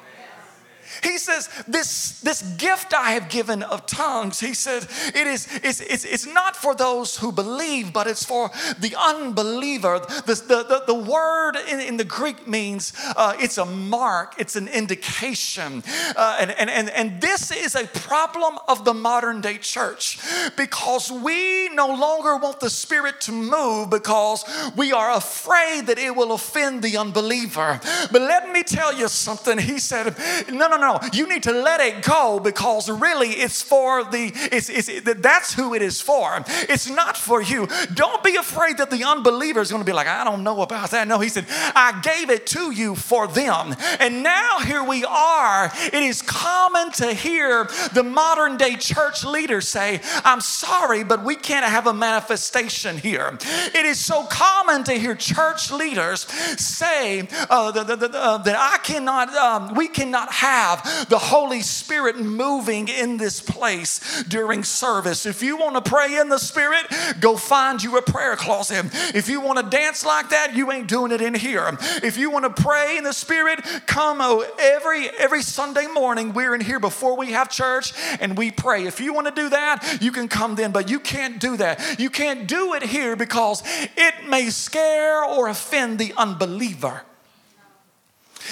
He 1.04 1.18
says, 1.18 1.50
this, 1.68 2.20
this 2.22 2.42
gift 2.58 2.94
I 2.94 3.12
have 3.12 3.30
given 3.30 3.64
of 3.64 3.86
tongues, 3.86 4.40
he 4.40 4.54
says, 4.54 4.88
it 5.14 5.28
is, 5.28 5.48
it's, 5.64 5.82
it's, 5.82 6.06
it's 6.06 6.26
not 6.26 6.56
for 6.56 6.76
those 6.76 7.18
who 7.18 7.32
believe, 7.32 7.94
but 7.94 8.08
it's 8.08 8.26
for 8.26 8.50
the 8.80 8.96
unbeliever. 8.98 10.00
The, 10.00 10.36
the, 10.36 10.64
the, 10.64 10.84
the 10.88 10.94
word 10.94 11.56
in, 11.70 11.80
in, 11.80 11.98
the 11.98 12.04
Greek 12.04 12.48
means 12.48 12.94
uh, 13.16 13.36
it's 13.40 13.58
a 13.58 13.66
mark, 13.66 14.36
it's 14.38 14.56
an 14.56 14.68
indication. 14.68 15.84
Uh, 16.16 16.38
and, 16.40 16.52
and, 16.52 16.70
and, 16.70 16.90
and 16.90 17.22
this 17.22 17.52
is 17.52 17.76
a 17.76 17.88
problem 17.88 18.58
of 18.68 18.86
the 18.86 18.94
modern 18.94 19.42
day 19.42 19.58
church 19.58 20.20
because 20.56 21.12
we 21.12 21.70
no 21.70 21.88
longer 21.88 22.38
want 22.38 22.60
the 22.60 22.70
Spirit 22.70 23.22
to 23.22 23.32
move 23.32 23.90
because 23.90 24.44
we 24.76 24.92
are 24.92 25.12
afraid 25.16 25.88
that 25.88 25.98
it 25.98 26.16
will 26.16 26.34
offend 26.34 26.84
the 26.84 26.98
unbeliever. 26.98 27.80
But 28.12 28.22
let 28.22 28.52
me 28.52 28.64
tell 28.64 28.94
you 28.94 29.08
something. 29.08 29.58
He 29.58 29.80
said, 29.80 30.16
no, 30.52 30.68
no, 30.68 30.78
no 30.78 30.85
no. 30.86 31.00
You 31.14 31.28
need 31.28 31.44
to 31.44 31.52
let 31.52 31.80
it 31.82 32.04
go 32.04 32.40
because 32.40 32.90
really 32.90 33.30
it's 33.30 33.62
for 33.62 34.04
the, 34.04 34.32
it's, 34.52 34.70
it's, 34.70 34.90
that's 35.20 35.54
who 35.54 35.74
it 35.74 35.82
is 35.82 36.02
for. 36.02 36.44
It's 36.70 36.90
not 36.90 37.18
for 37.18 37.42
you. 37.42 37.68
Don't 37.94 38.24
be 38.24 38.36
afraid 38.36 38.78
that 38.78 38.92
the 38.92 39.04
unbeliever 39.04 39.62
is 39.62 39.72
going 39.72 39.82
to 39.82 39.86
be 39.86 39.94
like, 39.94 40.08
I 40.08 40.24
don't 40.24 40.44
know 40.44 40.62
about 40.62 40.92
that. 40.92 41.08
No, 41.08 41.20
he 41.20 41.30
said, 41.30 41.46
I 41.50 42.00
gave 42.04 42.30
it 42.30 42.46
to 42.48 42.72
you 42.72 42.96
for 42.96 43.28
them. 43.28 43.76
And 44.00 44.24
now 44.24 44.60
here 44.60 44.84
we 44.84 45.04
are. 45.04 45.72
It 45.76 45.94
is 45.94 46.22
common 46.22 46.92
to 46.94 47.14
hear 47.14 47.68
the 47.94 48.04
modern 48.04 48.58
day 48.58 48.76
church 48.76 49.24
leaders 49.24 49.68
say, 49.68 50.02
I'm 50.24 50.42
sorry, 50.42 51.04
but 51.04 51.24
we 51.24 51.36
can't 51.36 51.66
have 51.66 51.88
a 51.88 51.94
manifestation 51.94 52.98
here. 52.98 53.38
It 53.42 53.86
is 53.86 54.00
so 54.00 54.24
common 54.26 54.84
to 54.86 54.94
hear 54.94 55.16
church 55.16 55.72
leaders 55.72 56.22
say 56.62 57.28
uh, 57.50 57.72
that, 57.72 57.88
that, 57.88 58.16
uh, 58.16 58.38
that 58.40 58.56
I 58.58 58.78
cannot, 58.84 59.34
um, 59.36 59.74
we 59.76 59.88
cannot 59.88 60.32
have 60.32 60.75
have 60.76 61.10
the 61.10 61.18
Holy 61.18 61.62
Spirit 61.62 62.18
moving 62.18 62.88
in 62.88 63.18
this 63.18 63.42
place 63.42 64.24
during 64.24 64.64
service. 64.64 65.26
If 65.26 65.42
you 65.42 65.58
want 65.58 65.84
to 65.84 65.90
pray 65.90 66.18
in 66.20 66.30
the 66.30 66.38
Spirit, 66.38 66.86
go 67.20 67.38
find 67.38 67.82
you 67.82 67.98
a 67.98 68.02
prayer 68.02 68.36
closet. 68.36 68.86
If 69.16 69.30
you 69.30 69.42
want 69.42 69.60
to 69.60 69.78
dance 69.78 70.06
like 70.06 70.30
that, 70.30 70.56
you 70.56 70.72
ain't 70.72 70.88
doing 70.88 71.12
it 71.12 71.22
in 71.22 71.34
here. 71.34 71.78
If 72.04 72.18
you 72.18 72.30
want 72.30 72.46
to 72.46 72.62
pray 72.62 72.98
in 72.98 73.04
the 73.04 73.14
Spirit, 73.14 73.62
come 73.86 74.20
oh, 74.22 74.46
every 74.60 75.10
every 75.18 75.42
Sunday 75.42 75.88
morning. 75.88 76.34
We're 76.34 76.56
in 76.56 76.62
here 76.62 76.80
before 76.80 77.18
we 77.18 77.32
have 77.32 77.50
church 77.50 77.94
and 78.20 78.38
we 78.38 78.52
pray. 78.52 78.86
If 78.86 79.00
you 79.00 79.14
want 79.14 79.28
to 79.28 79.34
do 79.34 79.50
that, 79.50 80.00
you 80.02 80.12
can 80.12 80.28
come 80.28 80.56
then, 80.56 80.72
but 80.72 80.90
you 80.90 81.00
can't 81.00 81.40
do 81.40 81.58
that. 81.58 82.00
You 82.00 82.10
can't 82.10 82.48
do 82.48 82.74
it 82.74 82.84
here 82.84 83.16
because 83.16 83.64
it 83.66 84.28
may 84.28 84.50
scare 84.50 85.24
or 85.24 85.48
offend 85.48 86.00
the 86.00 86.14
unbeliever. 86.18 87.04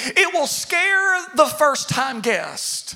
It 0.06 0.34
will 0.34 0.48
scare 0.48 1.20
the 1.36 1.46
first 1.46 1.90
time 1.90 2.22
guest. 2.22 2.96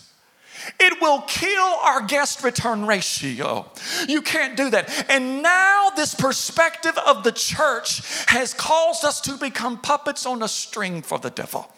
It 0.80 1.02
will 1.02 1.22
kill 1.22 1.64
our 1.84 2.02
guest 2.02 2.44
return 2.44 2.86
ratio. 2.86 3.72
You 4.08 4.22
can't 4.22 4.58
do 4.58 4.70
that. 4.72 5.10
And 5.10 5.42
now, 5.42 5.90
this 5.96 6.14
perspective 6.14 6.98
of 7.06 7.24
the 7.24 7.32
church 7.32 8.02
has 8.28 8.54
caused 8.54 9.06
us 9.06 9.22
to 9.22 9.38
become 9.38 9.80
puppets 9.80 10.26
on 10.26 10.44
a 10.44 10.48
string 10.48 11.02
for 11.02 11.20
the 11.20 11.30
devil. 11.30 11.72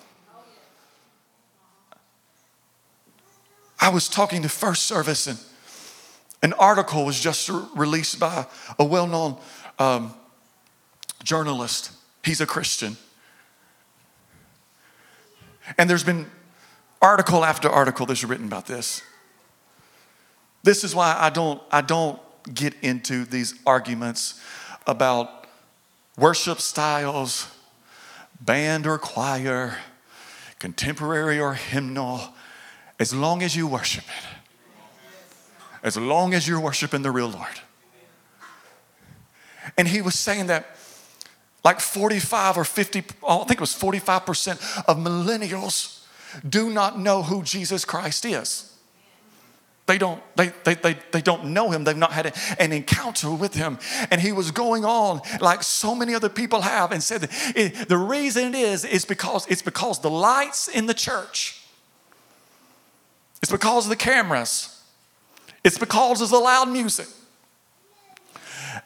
I 3.80 3.90
was 3.90 4.10
talking 4.10 4.42
to 4.42 4.50
First 4.50 4.84
Service, 4.84 5.28
and 5.28 5.40
an 6.42 6.54
article 6.54 7.06
was 7.06 7.20
just 7.20 7.50
released 7.76 8.20
by 8.20 8.46
a 8.78 8.84
well 8.84 9.08
known 9.08 9.38
um, 9.78 10.14
journalist. 11.24 11.92
He's 12.24 12.42
a 12.42 12.46
Christian. 12.46 12.98
And 15.78 15.90
there's 15.90 16.04
been 16.04 16.30
article 17.02 17.46
after 17.46 17.70
article 17.70 18.06
that's 18.06 18.24
written 18.24 18.46
about 18.46 18.66
this. 18.66 19.02
This 20.64 20.84
is 20.84 20.94
why 20.94 21.16
I 21.18 21.30
don't, 21.30 21.62
I 21.72 21.82
don't 21.82 22.20
get 22.54 22.74
into 22.82 23.26
these 23.26 23.56
arguments 23.66 24.42
about 24.86 25.48
worship 26.18 26.60
styles, 26.60 27.48
band 28.42 28.86
or 28.86 28.98
choir, 28.98 29.78
contemporary 30.58 31.40
or 31.40 31.54
hymnal, 31.54 32.34
as 33.00 33.14
long 33.14 33.42
as 33.42 33.56
you 33.56 33.68
worship 33.68 34.04
it. 34.04 34.26
As 35.82 35.96
long 35.96 36.34
as 36.34 36.46
you're 36.46 36.60
worshiping 36.60 37.04
the 37.04 37.12
real 37.12 37.30
Lord. 37.30 37.62
And 39.78 39.88
he 39.88 40.02
was 40.02 40.16
saying 40.16 40.48
that 40.48 40.76
like 41.64 41.80
45 41.80 42.58
or 42.58 42.64
50, 42.64 43.04
I 43.28 43.38
think 43.40 43.52
it 43.52 43.60
was 43.60 43.76
45% 43.76 44.86
of 44.86 44.98
millennials 44.98 46.06
do 46.48 46.70
not 46.70 47.00
know 47.00 47.24
who 47.24 47.44
Jesus 47.44 47.86
Christ 47.86 48.26
is. 48.26 48.66
They 49.88 49.98
don't, 49.98 50.22
they, 50.36 50.54
they, 50.64 50.76
they, 50.76 50.98
they 51.12 51.22
don't 51.22 51.46
know 51.46 51.72
him. 51.72 51.84
They've 51.84 51.98
not 51.98 52.12
had 52.12 52.36
an 52.60 52.72
encounter 52.72 53.32
with 53.32 53.56
him. 53.56 53.80
And 54.12 54.22
he 54.22 54.32
was 54.32 54.52
going 54.52 54.86
on 54.86 55.22
like 55.42 55.64
so 55.64 55.96
many 55.96 56.14
other 56.14 56.30
people 56.30 56.62
have 56.62 56.92
and 56.92 57.02
said 57.02 57.28
it, 57.56 57.90
the 57.90 57.98
reason 57.98 58.54
it 58.54 58.56
is 58.56 58.86
is 58.86 59.04
because 59.04 59.48
it's 59.48 59.64
because 59.64 60.00
the 60.00 60.10
lights 60.12 60.68
in 60.68 60.86
the 60.86 60.94
church. 60.94 61.64
It's 63.42 63.52
because 63.52 63.86
of 63.86 63.90
the 63.90 63.96
cameras. 63.96 64.80
It's 65.64 65.80
because 65.80 66.22
of 66.22 66.30
the 66.30 66.38
loud 66.38 66.70
music. 66.70 67.08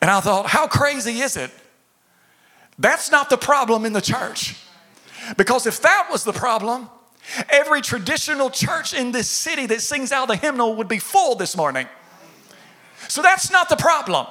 And 0.01 0.09
I 0.09 0.21
thought, 0.21 0.45
how 0.45 0.67
crazy 0.67 1.19
is 1.19 1.35
it 1.35 1.51
that's 2.79 3.11
not 3.11 3.29
the 3.29 3.37
problem 3.37 3.85
in 3.85 3.93
the 3.93 4.01
church. 4.01 4.55
Because 5.37 5.65
if 5.65 5.81
that 5.81 6.09
was 6.11 6.23
the 6.23 6.33
problem, 6.33 6.89
every 7.49 7.81
traditional 7.81 8.49
church 8.49 8.93
in 8.93 9.11
this 9.11 9.29
city 9.29 9.65
that 9.67 9.81
sings 9.81 10.11
out 10.11 10.27
the 10.27 10.35
hymnal 10.35 10.75
would 10.75 10.87
be 10.87 10.99
full 10.99 11.35
this 11.35 11.55
morning. 11.55 11.87
So 13.07 13.21
that's 13.21 13.51
not 13.51 13.69
the 13.69 13.75
problem. 13.75 14.27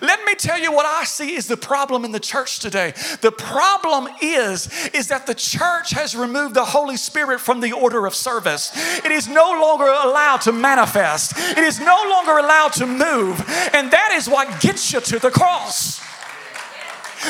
Let 0.00 0.24
me 0.24 0.34
tell 0.34 0.58
you 0.58 0.72
what 0.72 0.86
I 0.86 1.04
see 1.04 1.34
is 1.34 1.48
the 1.48 1.56
problem 1.56 2.04
in 2.04 2.12
the 2.12 2.20
church 2.20 2.60
today. 2.60 2.92
The 3.20 3.30
problem 3.30 4.08
is 4.22 4.68
is 4.94 5.08
that 5.08 5.26
the 5.26 5.34
church 5.34 5.90
has 5.90 6.16
removed 6.16 6.54
the 6.54 6.64
Holy 6.64 6.96
Spirit 6.96 7.40
from 7.40 7.60
the 7.60 7.72
order 7.72 8.06
of 8.06 8.14
service. 8.14 8.72
It 9.04 9.12
is 9.12 9.28
no 9.28 9.52
longer 9.60 9.84
allowed 9.84 10.40
to 10.42 10.52
manifest. 10.52 11.34
It 11.36 11.58
is 11.58 11.78
no 11.78 12.06
longer 12.10 12.38
allowed 12.38 12.72
to 12.74 12.86
move, 12.86 13.38
and 13.74 13.90
that 13.90 14.12
is 14.14 14.28
what 14.28 14.60
gets 14.60 14.92
you 14.92 15.00
to 15.00 15.18
the 15.18 15.30
cross. 15.30 16.00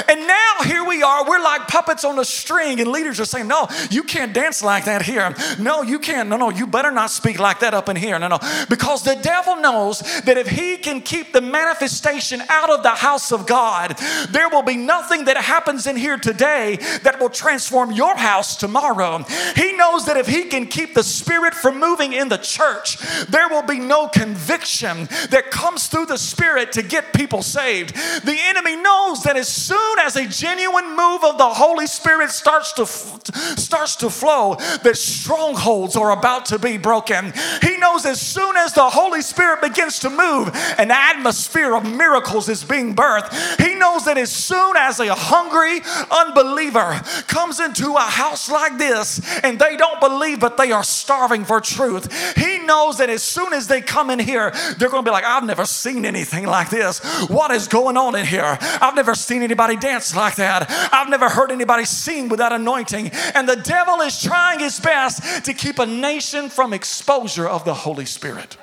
And 0.08 0.26
now 0.26 0.54
here 0.64 0.84
we 0.84 1.02
are, 1.02 1.28
we're 1.28 1.42
like 1.42 1.68
puppets 1.68 2.04
on 2.04 2.18
a 2.18 2.24
string, 2.24 2.80
and 2.80 2.90
leaders 2.90 3.20
are 3.20 3.24
saying, 3.24 3.48
No, 3.48 3.68
you 3.90 4.02
can't 4.02 4.32
dance 4.32 4.62
like 4.62 4.84
that 4.86 5.02
here. 5.02 5.34
No, 5.58 5.82
you 5.82 5.98
can't. 5.98 6.28
No, 6.28 6.36
no, 6.36 6.50
you 6.50 6.66
better 6.66 6.90
not 6.90 7.10
speak 7.10 7.38
like 7.38 7.60
that 7.60 7.74
up 7.74 7.88
in 7.88 7.96
here. 7.96 8.18
No, 8.18 8.28
no. 8.28 8.38
Because 8.68 9.02
the 9.02 9.16
devil 9.16 9.56
knows 9.56 10.00
that 10.22 10.36
if 10.36 10.48
he 10.48 10.76
can 10.76 11.00
keep 11.00 11.32
the 11.32 11.40
manifestation 11.40 12.42
out 12.48 12.70
of 12.70 12.82
the 12.82 12.90
house 12.90 13.32
of 13.32 13.46
God, 13.46 13.96
there 14.30 14.48
will 14.48 14.62
be 14.62 14.76
nothing 14.76 15.24
that 15.24 15.36
happens 15.36 15.86
in 15.86 15.96
here 15.96 16.16
today 16.16 16.76
that 17.02 17.18
will 17.20 17.30
transform 17.30 17.92
your 17.92 18.16
house 18.16 18.56
tomorrow. 18.56 19.24
He 19.54 19.72
knows 19.72 20.06
that 20.06 20.16
if 20.16 20.26
he 20.26 20.44
can 20.44 20.66
keep 20.66 20.94
the 20.94 21.02
spirit 21.02 21.54
from 21.54 21.78
moving 21.78 22.12
in 22.12 22.28
the 22.28 22.38
church, 22.38 22.98
there 23.28 23.48
will 23.48 23.62
be 23.62 23.78
no 23.78 24.08
conviction 24.08 25.04
that 25.30 25.50
comes 25.50 25.86
through 25.86 26.06
the 26.06 26.18
spirit 26.18 26.72
to 26.72 26.82
get 26.82 27.12
people 27.12 27.42
saved. 27.42 27.94
The 28.24 28.36
enemy 28.38 28.76
knows 28.76 29.22
that 29.22 29.36
as 29.36 29.48
soon 29.48 29.76
soon 29.86 29.98
as 30.00 30.16
a 30.16 30.26
genuine 30.26 30.96
move 30.96 31.22
of 31.24 31.38
the 31.38 31.48
Holy 31.48 31.86
Spirit 31.86 32.30
starts 32.30 32.72
to 32.72 32.86
starts 32.86 33.96
to 33.96 34.10
flow, 34.10 34.54
that 34.82 34.96
strongholds 34.96 35.96
are 35.96 36.12
about 36.12 36.46
to 36.46 36.58
be 36.58 36.76
broken. 36.76 37.32
He 37.62 37.76
knows 37.76 38.06
as 38.06 38.20
soon 38.20 38.56
as 38.56 38.72
the 38.72 38.88
Holy 38.88 39.22
Spirit 39.22 39.60
begins 39.60 39.98
to 40.00 40.10
move, 40.10 40.50
an 40.78 40.90
atmosphere 40.90 41.74
of 41.74 41.84
miracles 41.84 42.48
is 42.48 42.64
being 42.64 42.94
birthed. 42.94 43.32
He 43.64 43.74
knows 43.74 44.04
that 44.04 44.18
as 44.18 44.30
soon 44.30 44.76
as 44.76 45.00
a 45.00 45.14
hungry 45.14 45.80
unbeliever 46.10 47.00
comes 47.26 47.60
into 47.60 47.94
a 47.94 48.00
house 48.00 48.50
like 48.50 48.78
this 48.78 49.20
and 49.40 49.58
they 49.58 49.76
don't 49.76 50.00
believe 50.00 50.40
but 50.40 50.56
they 50.56 50.72
are 50.72 50.84
starving 50.84 51.44
for 51.44 51.60
truth, 51.60 52.12
he 52.36 52.58
knows 52.60 52.98
that 52.98 53.10
as 53.10 53.22
soon 53.22 53.52
as 53.52 53.66
they 53.66 53.80
come 53.80 54.10
in 54.10 54.18
here, 54.18 54.52
they're 54.78 54.90
going 54.90 55.04
to 55.04 55.08
be 55.08 55.12
like, 55.12 55.24
I've 55.24 55.44
never 55.44 55.64
seen 55.64 56.04
anything 56.04 56.46
like 56.46 56.70
this. 56.70 57.00
What 57.28 57.50
is 57.50 57.68
going 57.68 57.96
on 57.96 58.14
in 58.14 58.26
here? 58.26 58.58
I've 58.60 58.94
never 58.94 59.14
seen 59.14 59.42
anybody 59.42 59.65
dance 59.74 60.14
like 60.14 60.36
that. 60.36 60.70
I've 60.92 61.08
never 61.08 61.28
heard 61.28 61.50
anybody 61.50 61.84
sing 61.84 62.28
without 62.28 62.52
anointing. 62.52 63.10
And 63.34 63.48
the 63.48 63.56
devil 63.56 64.00
is 64.02 64.22
trying 64.22 64.60
his 64.60 64.78
best 64.78 65.44
to 65.46 65.52
keep 65.52 65.80
a 65.80 65.86
nation 65.86 66.48
from 66.48 66.72
exposure 66.72 67.48
of 67.48 67.64
the 67.64 67.74
Holy 67.74 68.04
Spirit. 68.04 68.56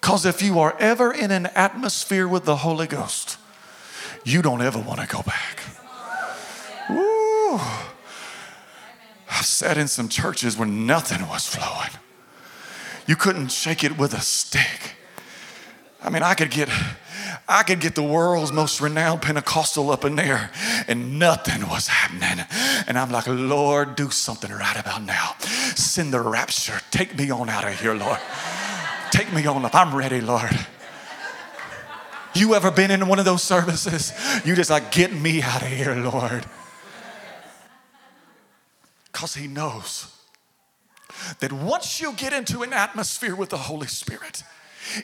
Because 0.00 0.26
if 0.26 0.42
you 0.42 0.60
are 0.60 0.76
ever 0.78 1.10
in 1.12 1.30
an 1.30 1.46
atmosphere 1.46 2.28
with 2.28 2.44
the 2.44 2.56
Holy 2.56 2.86
Ghost, 2.86 3.38
you 4.24 4.42
don't 4.42 4.60
ever 4.60 4.78
want 4.78 5.00
to 5.00 5.06
go 5.06 5.22
back. 5.22 5.60
Woo. 6.90 7.58
I've 9.30 9.46
sat 9.46 9.78
in 9.78 9.88
some 9.88 10.08
churches 10.08 10.56
where 10.56 10.68
nothing 10.68 11.26
was 11.28 11.46
flowing. 11.46 11.90
You 13.06 13.16
couldn't 13.16 13.48
shake 13.48 13.84
it 13.84 13.96
with 13.96 14.12
a 14.12 14.20
stick. 14.20 14.96
I 16.02 16.10
mean, 16.10 16.22
I 16.22 16.34
could 16.34 16.50
get 16.50 16.68
I 17.50 17.62
could 17.62 17.80
get 17.80 17.94
the 17.94 18.02
world's 18.02 18.52
most 18.52 18.78
renowned 18.78 19.22
Pentecostal 19.22 19.90
up 19.90 20.04
in 20.04 20.16
there 20.16 20.50
and 20.86 21.18
nothing 21.18 21.66
was 21.66 21.86
happening. 21.88 22.44
And 22.86 22.98
I'm 22.98 23.10
like, 23.10 23.26
Lord, 23.26 23.96
do 23.96 24.10
something 24.10 24.50
right 24.50 24.78
about 24.78 25.02
now. 25.02 25.34
Send 25.74 26.12
the 26.12 26.20
rapture. 26.20 26.80
Take 26.90 27.16
me 27.16 27.30
on 27.30 27.48
out 27.48 27.66
of 27.66 27.80
here, 27.80 27.94
Lord. 27.94 28.18
Take 29.10 29.32
me 29.32 29.46
on 29.46 29.64
up. 29.64 29.74
I'm 29.74 29.94
ready, 29.94 30.20
Lord. 30.20 30.50
You 32.34 32.54
ever 32.54 32.70
been 32.70 32.90
in 32.90 33.08
one 33.08 33.18
of 33.18 33.24
those 33.24 33.42
services? 33.42 34.12
You 34.44 34.54
just 34.54 34.68
like, 34.68 34.92
get 34.92 35.12
me 35.12 35.40
out 35.40 35.62
of 35.62 35.68
here, 35.68 35.94
Lord. 35.94 36.44
Because 39.10 39.34
He 39.34 39.48
knows 39.48 40.14
that 41.40 41.50
once 41.50 41.98
you 41.98 42.12
get 42.12 42.34
into 42.34 42.62
an 42.62 42.74
atmosphere 42.74 43.34
with 43.34 43.48
the 43.48 43.56
Holy 43.56 43.86
Spirit, 43.86 44.42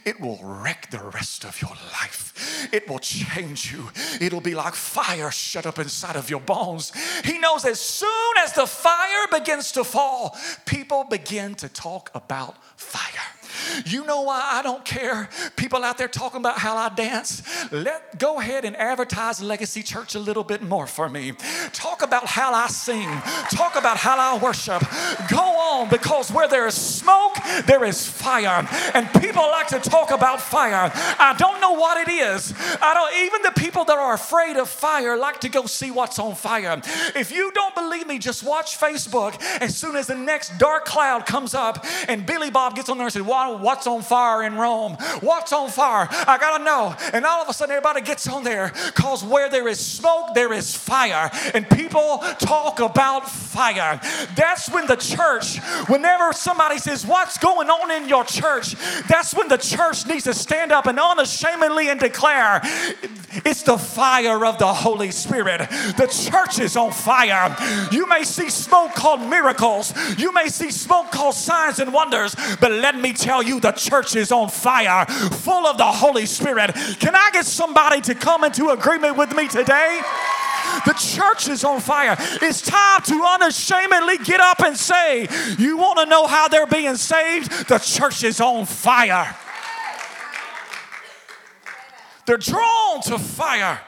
it 0.04 0.20
will 0.20 0.38
wreck 0.42 0.90
the 0.90 0.98
rest 0.98 1.44
of 1.44 1.60
your 1.60 1.70
life. 1.70 2.68
It 2.72 2.88
will 2.88 2.98
change 2.98 3.72
you. 3.72 3.90
It'll 4.20 4.40
be 4.40 4.54
like 4.54 4.74
fire 4.74 5.30
shut 5.30 5.66
up 5.66 5.78
inside 5.78 6.16
of 6.16 6.30
your 6.30 6.40
bones. 6.40 6.92
He 7.24 7.38
knows 7.38 7.64
as 7.64 7.80
soon 7.80 8.34
as 8.38 8.52
the 8.52 8.66
fire 8.66 9.26
begins 9.30 9.72
to 9.72 9.84
fall, 9.84 10.36
people 10.66 11.04
begin 11.04 11.54
to 11.56 11.68
talk 11.68 12.10
about 12.14 12.56
fire. 12.76 13.43
You 13.86 14.04
know 14.04 14.22
why 14.22 14.40
I 14.52 14.62
don't 14.62 14.84
care? 14.84 15.28
People 15.56 15.84
out 15.84 15.98
there 15.98 16.08
talking 16.08 16.40
about 16.40 16.58
how 16.58 16.76
I 16.76 16.88
dance. 16.88 17.42
Let 17.72 18.18
go 18.18 18.40
ahead 18.40 18.64
and 18.64 18.76
advertise 18.76 19.40
Legacy 19.42 19.82
Church 19.82 20.14
a 20.14 20.18
little 20.18 20.44
bit 20.44 20.62
more 20.62 20.86
for 20.86 21.08
me. 21.08 21.32
Talk 21.72 22.02
about 22.02 22.26
how 22.26 22.52
I 22.52 22.68
sing. 22.68 23.08
Talk 23.50 23.76
about 23.76 23.96
how 23.96 24.16
I 24.18 24.38
worship. 24.42 24.82
Go 25.30 25.38
on 25.38 25.88
because 25.88 26.30
where 26.30 26.48
there 26.48 26.66
is 26.66 26.74
smoke, 26.74 27.36
there 27.66 27.84
is 27.84 28.06
fire. 28.06 28.66
And 28.94 29.08
people 29.20 29.42
like 29.42 29.68
to 29.68 29.78
talk 29.78 30.10
about 30.10 30.40
fire. 30.40 30.90
I 31.18 31.34
don't 31.38 31.60
know 31.60 31.72
what 31.72 32.06
it 32.06 32.10
is. 32.10 32.54
I 32.80 32.94
don't 32.94 33.24
even 33.26 33.42
the 33.42 33.60
people 33.60 33.84
that 33.84 33.98
are 33.98 34.14
afraid 34.14 34.56
of 34.56 34.68
fire 34.68 35.16
like 35.16 35.40
to 35.40 35.48
go 35.48 35.66
see 35.66 35.90
what's 35.90 36.18
on 36.18 36.34
fire. 36.34 36.80
If 37.14 37.32
you 37.32 37.52
don't 37.52 37.74
believe 37.74 38.06
me, 38.06 38.18
just 38.18 38.42
watch 38.42 38.78
Facebook. 38.78 39.40
As 39.60 39.76
soon 39.76 39.96
as 39.96 40.06
the 40.06 40.14
next 40.14 40.58
dark 40.58 40.84
cloud 40.84 41.26
comes 41.26 41.54
up 41.54 41.84
and 42.08 42.24
Billy 42.26 42.50
Bob 42.50 42.74
gets 42.76 42.88
on 42.88 42.98
there 42.98 43.06
and 43.06 43.12
says, 43.12 43.22
What's 43.52 43.86
on 43.86 44.02
fire 44.02 44.42
in 44.42 44.56
Rome? 44.56 44.96
What's 45.20 45.52
on 45.52 45.70
fire? 45.70 46.08
I 46.10 46.38
gotta 46.38 46.64
know. 46.64 46.94
And 47.12 47.24
all 47.24 47.42
of 47.42 47.48
a 47.48 47.52
sudden, 47.52 47.74
everybody 47.76 48.00
gets 48.00 48.28
on 48.28 48.44
there 48.44 48.72
because 48.86 49.22
where 49.24 49.48
there 49.48 49.68
is 49.68 49.78
smoke, 49.78 50.34
there 50.34 50.52
is 50.52 50.74
fire. 50.74 51.30
And 51.54 51.68
people 51.68 52.18
talk 52.38 52.80
about 52.80 53.28
fire. 53.28 54.00
That's 54.34 54.70
when 54.70 54.86
the 54.86 54.96
church, 54.96 55.58
whenever 55.88 56.32
somebody 56.32 56.78
says, 56.78 57.06
What's 57.06 57.38
going 57.38 57.68
on 57.68 57.90
in 57.90 58.08
your 58.08 58.24
church? 58.24 58.74
That's 59.08 59.34
when 59.34 59.48
the 59.48 59.56
church 59.56 60.06
needs 60.06 60.24
to 60.24 60.34
stand 60.34 60.72
up 60.72 60.86
and 60.86 60.98
unashamedly 60.98 61.88
and 61.88 62.00
declare, 62.00 62.60
It's 63.44 63.62
the 63.62 63.78
fire 63.78 64.44
of 64.44 64.58
the 64.58 64.72
Holy 64.72 65.10
Spirit. 65.10 65.58
The 65.96 66.06
church 66.30 66.58
is 66.58 66.76
on 66.76 66.92
fire. 66.92 67.56
You 67.90 68.06
may 68.08 68.24
see 68.24 68.50
smoke 68.50 68.94
called 68.94 69.20
miracles, 69.20 69.92
you 70.18 70.32
may 70.32 70.48
see 70.48 70.70
smoke 70.70 71.10
called 71.10 71.34
signs 71.34 71.78
and 71.78 71.92
wonders, 71.92 72.34
but 72.60 72.70
let 72.70 72.98
me 72.98 73.12
tell 73.12 73.33
you, 73.42 73.60
the 73.60 73.72
church 73.72 74.16
is 74.16 74.32
on 74.32 74.48
fire, 74.48 75.06
full 75.06 75.66
of 75.66 75.78
the 75.78 75.84
Holy 75.84 76.26
Spirit. 76.26 76.74
Can 76.98 77.14
I 77.14 77.30
get 77.32 77.46
somebody 77.46 78.00
to 78.02 78.14
come 78.14 78.44
into 78.44 78.70
agreement 78.70 79.16
with 79.16 79.34
me 79.34 79.48
today? 79.48 80.00
The 80.86 80.94
church 80.94 81.48
is 81.48 81.64
on 81.64 81.80
fire. 81.80 82.16
It's 82.18 82.60
time 82.60 83.02
to 83.02 83.22
unashamedly 83.22 84.18
get 84.18 84.40
up 84.40 84.60
and 84.60 84.76
say, 84.76 85.28
You 85.58 85.76
want 85.76 86.00
to 86.00 86.06
know 86.06 86.26
how 86.26 86.48
they're 86.48 86.66
being 86.66 86.96
saved? 86.96 87.68
The 87.68 87.78
church 87.78 88.24
is 88.24 88.40
on 88.40 88.66
fire. 88.66 89.36
They're 92.26 92.38
drawn 92.38 93.02
to 93.02 93.18
fire. 93.18 93.80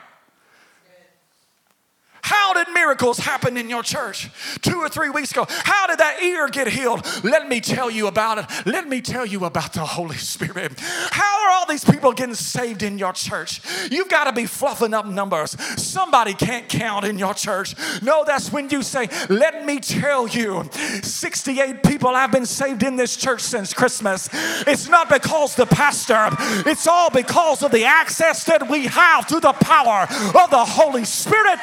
How 2.27 2.55
did 2.55 2.67
miracles 2.75 3.19
happen 3.19 3.57
in 3.57 3.71
your 3.71 3.85
church 3.85 4.29
two 4.61 4.79
or 4.79 4.89
three 4.89 5.11
weeks 5.11 5.31
ago? 5.31 5.47
How 5.49 5.87
did 5.87 5.99
that 5.99 6.21
ear 6.21 6.49
get 6.49 6.67
healed? 6.67 7.07
Let 7.23 7.49
me 7.49 7.61
tell 7.61 7.89
you 7.89 8.09
about 8.09 8.39
it. 8.39 8.67
Let 8.67 8.89
me 8.89 9.01
tell 9.01 9.25
you 9.25 9.45
about 9.45 9.75
the 9.75 9.85
Holy 9.85 10.17
Spirit. 10.17 10.73
How 11.13 11.45
are 11.45 11.53
all 11.53 11.67
these 11.67 11.85
people 11.85 12.11
getting 12.11 12.35
saved 12.35 12.83
in 12.83 12.99
your 12.99 13.13
church? 13.13 13.61
You've 13.93 14.09
got 14.09 14.25
to 14.25 14.33
be 14.33 14.45
fluffing 14.45 14.93
up 14.93 15.07
numbers. 15.07 15.53
Somebody 15.81 16.35
can't 16.35 16.69
count 16.69 17.05
in 17.05 17.17
your 17.17 17.33
church. 17.33 17.77
No, 18.03 18.25
that's 18.25 18.51
when 18.51 18.71
you 18.71 18.83
say, 18.83 19.09
Let 19.29 19.65
me 19.65 19.79
tell 19.79 20.27
you, 20.27 20.69
68 20.73 21.85
people 21.85 22.13
have 22.13 22.33
been 22.33 22.47
saved 22.47 22.83
in 22.83 22.97
this 22.97 23.17
church 23.17 23.41
since 23.41 23.73
Christmas. 23.73 24.29
It's 24.67 24.89
not 24.89 25.09
because 25.09 25.55
the 25.55 25.67
pastor, 25.67 26.29
it's 26.69 26.89
all 26.89 27.11
because 27.11 27.63
of 27.63 27.71
the 27.71 27.85
access 27.85 28.43
that 28.47 28.69
we 28.69 28.87
have 28.87 29.29
through 29.29 29.43
the 29.43 29.53
power 29.53 30.09
of 30.11 30.51
the 30.51 30.65
Holy 30.65 31.05
Spirit. 31.05 31.61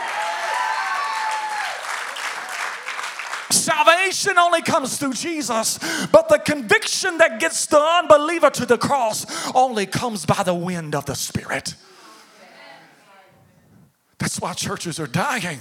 Salvation 3.63 4.37
only 4.37 4.61
comes 4.61 4.97
through 4.97 5.13
Jesus, 5.13 5.79
but 6.11 6.27
the 6.27 6.37
conviction 6.37 7.17
that 7.19 7.39
gets 7.39 7.65
the 7.65 7.79
unbeliever 7.79 8.49
to 8.49 8.65
the 8.65 8.77
cross 8.77 9.25
only 9.55 9.85
comes 9.85 10.25
by 10.25 10.43
the 10.43 10.53
wind 10.53 10.93
of 10.93 11.05
the 11.05 11.15
Spirit. 11.15 11.75
That's 14.19 14.41
why 14.41 14.53
churches 14.53 14.99
are 14.99 15.07
dying. 15.07 15.59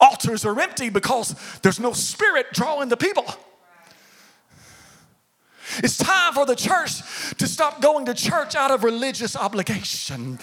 Altars 0.00 0.44
are 0.44 0.58
empty 0.60 0.88
because 0.88 1.34
there's 1.62 1.80
no 1.80 1.92
spirit 1.92 2.46
drawing 2.52 2.90
the 2.90 2.96
people. 2.96 3.24
It's 5.78 5.96
time 5.96 6.34
for 6.34 6.46
the 6.46 6.54
church 6.54 7.02
to 7.36 7.46
stop 7.46 7.80
going 7.80 8.06
to 8.06 8.14
church 8.14 8.54
out 8.54 8.70
of 8.70 8.84
religious 8.84 9.36
obligation. 9.36 10.38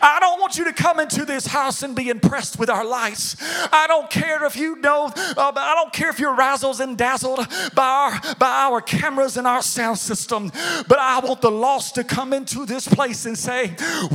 I 0.00 0.18
don't 0.20 0.40
want 0.40 0.58
you 0.58 0.64
to 0.64 0.72
come 0.72 1.00
into 1.00 1.24
this 1.24 1.46
house 1.46 1.82
and 1.82 1.94
be 1.94 2.08
impressed 2.08 2.58
with 2.58 2.70
our 2.70 2.84
lights. 2.84 3.36
I 3.72 3.86
don't 3.86 4.10
care 4.10 4.44
if 4.44 4.56
you 4.56 4.76
know, 4.76 5.10
uh, 5.14 5.52
I 5.54 5.74
don't 5.74 5.92
care 5.92 6.10
if 6.10 6.18
you're 6.20 6.36
razzled 6.36 6.80
and 6.80 6.96
dazzled 6.96 7.46
by 7.74 7.86
our, 7.86 8.34
by 8.36 8.48
our 8.48 8.80
cameras 8.80 9.36
and 9.36 9.46
our 9.46 9.62
sound 9.62 9.98
system, 9.98 10.50
but 10.88 10.98
I 10.98 11.20
want 11.20 11.40
the 11.40 11.50
lost 11.50 11.94
to 11.96 12.04
come 12.04 12.32
into 12.32 12.66
this 12.66 12.86
place 12.86 13.26
and 13.26 13.36
say, 13.36 13.68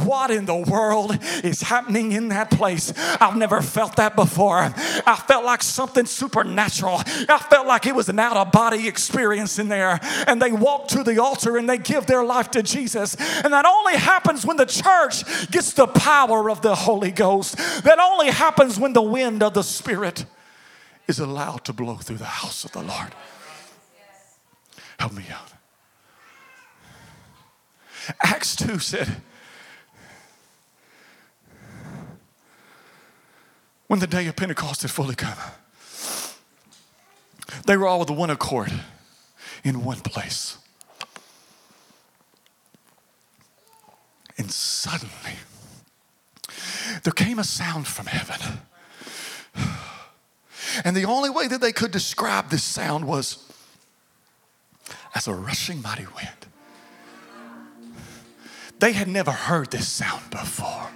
What 0.04 0.32
in 0.32 0.45
the 0.45 0.56
world 0.56 1.17
is 1.43 1.62
happening 1.62 2.12
in 2.12 2.30
that 2.30 2.52
place? 2.52 2.93
I've 3.19 3.38
never 3.38 3.62
felt 3.62 3.95
that 3.97 4.15
before. 4.15 4.74
I 5.05 5.15
felt 5.15 5.45
like 5.45 5.63
something 5.63 6.05
supernatural. 6.05 7.01
I 7.29 7.37
felt 7.49 7.67
like 7.67 7.85
it 7.85 7.95
was 7.95 8.09
an 8.09 8.19
out 8.19 8.37
of 8.37 8.51
body 8.51 8.87
experience 8.87 9.59
in 9.59 9.67
there. 9.67 9.99
And 10.27 10.41
they 10.41 10.51
walk 10.51 10.87
to 10.89 11.03
the 11.03 11.21
altar 11.21 11.57
and 11.57 11.69
they 11.69 11.77
give 11.77 12.05
their 12.05 12.23
life 12.23 12.51
to 12.51 12.63
Jesus. 12.63 13.15
And 13.43 13.53
that 13.53 13.65
only 13.65 13.95
happens 13.95 14.45
when 14.45 14.57
the 14.57 14.65
church 14.65 15.49
gets 15.51 15.73
the 15.73 15.87
power 15.87 16.49
of 16.49 16.61
the 16.61 16.75
Holy 16.75 17.11
Ghost. 17.11 17.57
That 17.83 17.99
only 17.99 18.29
happens 18.29 18.79
when 18.79 18.93
the 18.93 19.01
wind 19.01 19.43
of 19.43 19.53
the 19.53 19.63
Spirit 19.63 20.25
is 21.07 21.19
allowed 21.19 21.65
to 21.65 21.73
blow 21.73 21.95
through 21.95 22.17
the 22.17 22.25
house 22.25 22.63
of 22.63 22.71
the 22.71 22.81
Lord. 22.81 23.13
Help 24.99 25.13
me 25.13 25.25
out. 25.31 25.51
Acts 28.23 28.55
2 28.55 28.79
said, 28.79 29.21
when 33.91 33.99
the 33.99 34.08
day 34.08 34.25
of 34.27 34.38
Pentecost 34.38 34.84
had 34.84 34.89
fully 34.89 35.15
come, 35.15 35.38
they 37.67 37.75
were 37.75 37.86
all 37.86 37.99
with 37.99 38.10
one 38.10 38.30
accord 38.30 38.71
in 39.65 39.84
one 39.84 39.99
place. 39.99 40.58
And 44.38 44.49
suddenly, 44.49 45.36
there 47.04 47.12
came 47.12 47.38
a 47.38 47.43
sound 47.43 47.86
from 47.86 48.06
heaven. 48.06 48.62
And 50.86 50.95
the 50.95 51.04
only 51.04 51.30
way 51.30 51.49
that 51.49 51.60
they 51.60 51.73
could 51.73 51.91
describe 51.91 52.49
this 52.49 52.63
sound 52.63 53.06
was 53.06 53.45
as 55.13 55.27
a 55.27 55.34
rushing 55.34 55.82
mighty 55.82 56.08
wind. 56.15 56.47
They 58.80 58.93
had 58.93 59.10
never 59.10 59.32
heard 59.32 59.69
this 59.69 59.89
sound 59.89 60.30
before. 60.30 60.88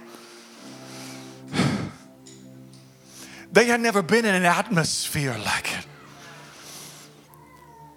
They 3.56 3.64
had 3.64 3.80
never 3.80 4.02
been 4.02 4.26
in 4.26 4.34
an 4.34 4.44
atmosphere 4.44 5.34
like 5.42 5.72
it. 5.78 5.86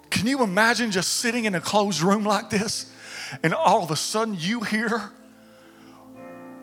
Can 0.09 0.25
you 0.25 0.41
imagine 0.41 0.89
just 0.89 1.15
sitting 1.15 1.43
in 1.43 1.53
a 1.53 1.59
closed 1.59 1.99
room 1.99 2.23
like 2.23 2.49
this 2.49 2.89
and 3.43 3.53
all 3.53 3.83
of 3.83 3.91
a 3.91 3.97
sudden 3.97 4.37
you 4.39 4.61
hear 4.61 5.11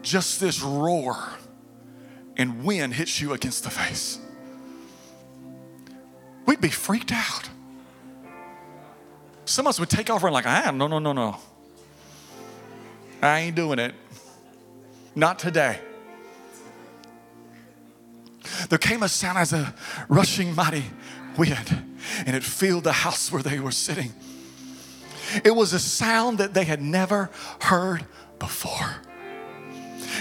just 0.01 0.41
this 0.41 0.63
roar 0.63 1.15
and 2.39 2.65
wind 2.65 2.95
hits 2.95 3.21
you 3.21 3.35
against 3.35 3.65
the 3.65 3.71
face? 3.71 4.19
We'd 6.47 6.63
be 6.63 6.71
freaked 6.71 7.13
out. 7.13 7.51
Some 9.45 9.67
of 9.67 9.73
us 9.73 9.79
would 9.79 9.91
take 9.91 10.09
off 10.09 10.25
and 10.25 10.33
like, 10.33 10.47
ah, 10.47 10.71
no, 10.71 10.87
no, 10.87 10.99
no, 10.99 11.13
no. 11.13 11.37
I 13.21 13.41
ain't 13.41 13.57
doing 13.57 13.79
it. 13.79 13.95
Not 15.15 15.39
today. 15.39 15.81
There 18.69 18.79
came 18.79 19.03
a 19.03 19.09
sound 19.09 19.39
as 19.39 19.53
a 19.53 19.75
rushing 20.09 20.55
mighty 20.55 20.85
wind, 21.37 21.97
and 22.25 22.37
it 22.37 22.43
filled 22.43 22.85
the 22.85 22.93
house 22.93 23.31
where 23.31 23.43
they 23.43 23.59
were 23.61 23.73
sitting. 23.73 24.13
It 25.45 25.55
was 25.55 25.73
a 25.73 25.79
sound 25.79 26.39
that 26.39 26.55
they 26.55 26.65
had 26.65 26.81
never 26.81 27.31
heard 27.63 28.05
before. 28.39 28.97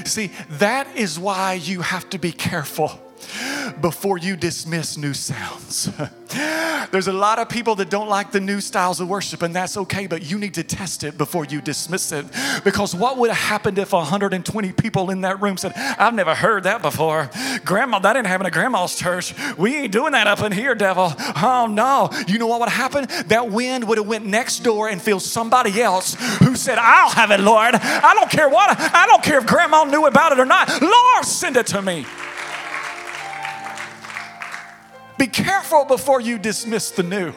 See, 0.03 0.31
that 0.49 0.87
is 0.95 1.17
why 1.19 1.53
you 1.53 1.81
have 1.81 2.09
to 2.09 2.17
be 2.17 2.31
careful 2.31 2.99
before 3.81 4.17
you 4.17 4.35
dismiss 4.35 4.97
new 4.97 5.13
sounds. 5.13 5.89
There's 6.91 7.07
a 7.07 7.13
lot 7.13 7.39
of 7.39 7.49
people 7.49 7.75
that 7.75 7.89
don't 7.89 8.07
like 8.07 8.31
the 8.31 8.39
new 8.39 8.61
styles 8.61 8.99
of 8.99 9.07
worship, 9.07 9.41
and 9.41 9.55
that's 9.55 9.77
okay, 9.77 10.07
but 10.07 10.29
you 10.29 10.37
need 10.37 10.53
to 10.55 10.63
test 10.63 11.03
it 11.03 11.17
before 11.17 11.45
you 11.45 11.61
dismiss 11.61 12.11
it. 12.11 12.25
Because 12.63 12.95
what 12.95 13.17
would 13.17 13.29
have 13.29 13.37
happened 13.37 13.77
if 13.79 13.93
120 13.93 14.71
people 14.73 15.09
in 15.11 15.21
that 15.21 15.41
room 15.41 15.57
said, 15.57 15.73
I've 15.75 16.13
never 16.13 16.35
heard 16.35 16.63
that 16.63 16.81
before? 16.81 17.29
Grandma, 17.63 17.99
that 17.99 18.13
didn't 18.13 18.27
happen 18.27 18.45
at 18.45 18.53
grandma's 18.53 18.95
church. 18.95 19.33
We 19.57 19.75
ain't 19.75 19.91
doing 19.91 20.13
that 20.13 20.27
up 20.27 20.41
in 20.41 20.51
here, 20.51 20.75
devil. 20.75 21.13
Oh 21.17 21.67
no. 21.69 22.09
You 22.27 22.39
know 22.39 22.47
what 22.47 22.59
would 22.61 22.69
happen? 22.69 23.07
That 23.27 23.49
wind 23.49 23.87
would 23.87 23.97
have 23.97 24.07
went 24.07 24.25
next 24.25 24.59
door 24.59 24.89
and 24.89 25.01
filled 25.01 25.21
somebody 25.21 25.81
else 25.81 26.15
who 26.39 26.55
said, 26.55 26.77
I'll 26.77 27.09
have 27.09 27.31
it, 27.31 27.39
Lord. 27.39 27.75
I 27.75 28.13
don't 28.13 28.29
care 28.29 28.49
what, 28.49 28.69
I 28.79 29.05
don't 29.07 29.23
care 29.23 29.39
if 29.39 29.45
grandma 29.45 29.83
knew 29.85 30.05
about 30.05 30.31
it 30.31 30.39
or 30.39 30.45
not. 30.45 30.69
Lord, 30.81 31.25
send 31.25 31.57
it 31.57 31.67
to 31.67 31.81
me. 31.81 32.05
Be 35.17 35.27
careful 35.27 35.85
before 35.85 36.21
you 36.21 36.37
dismiss 36.37 36.91
the 36.91 37.03
new. 37.03 37.33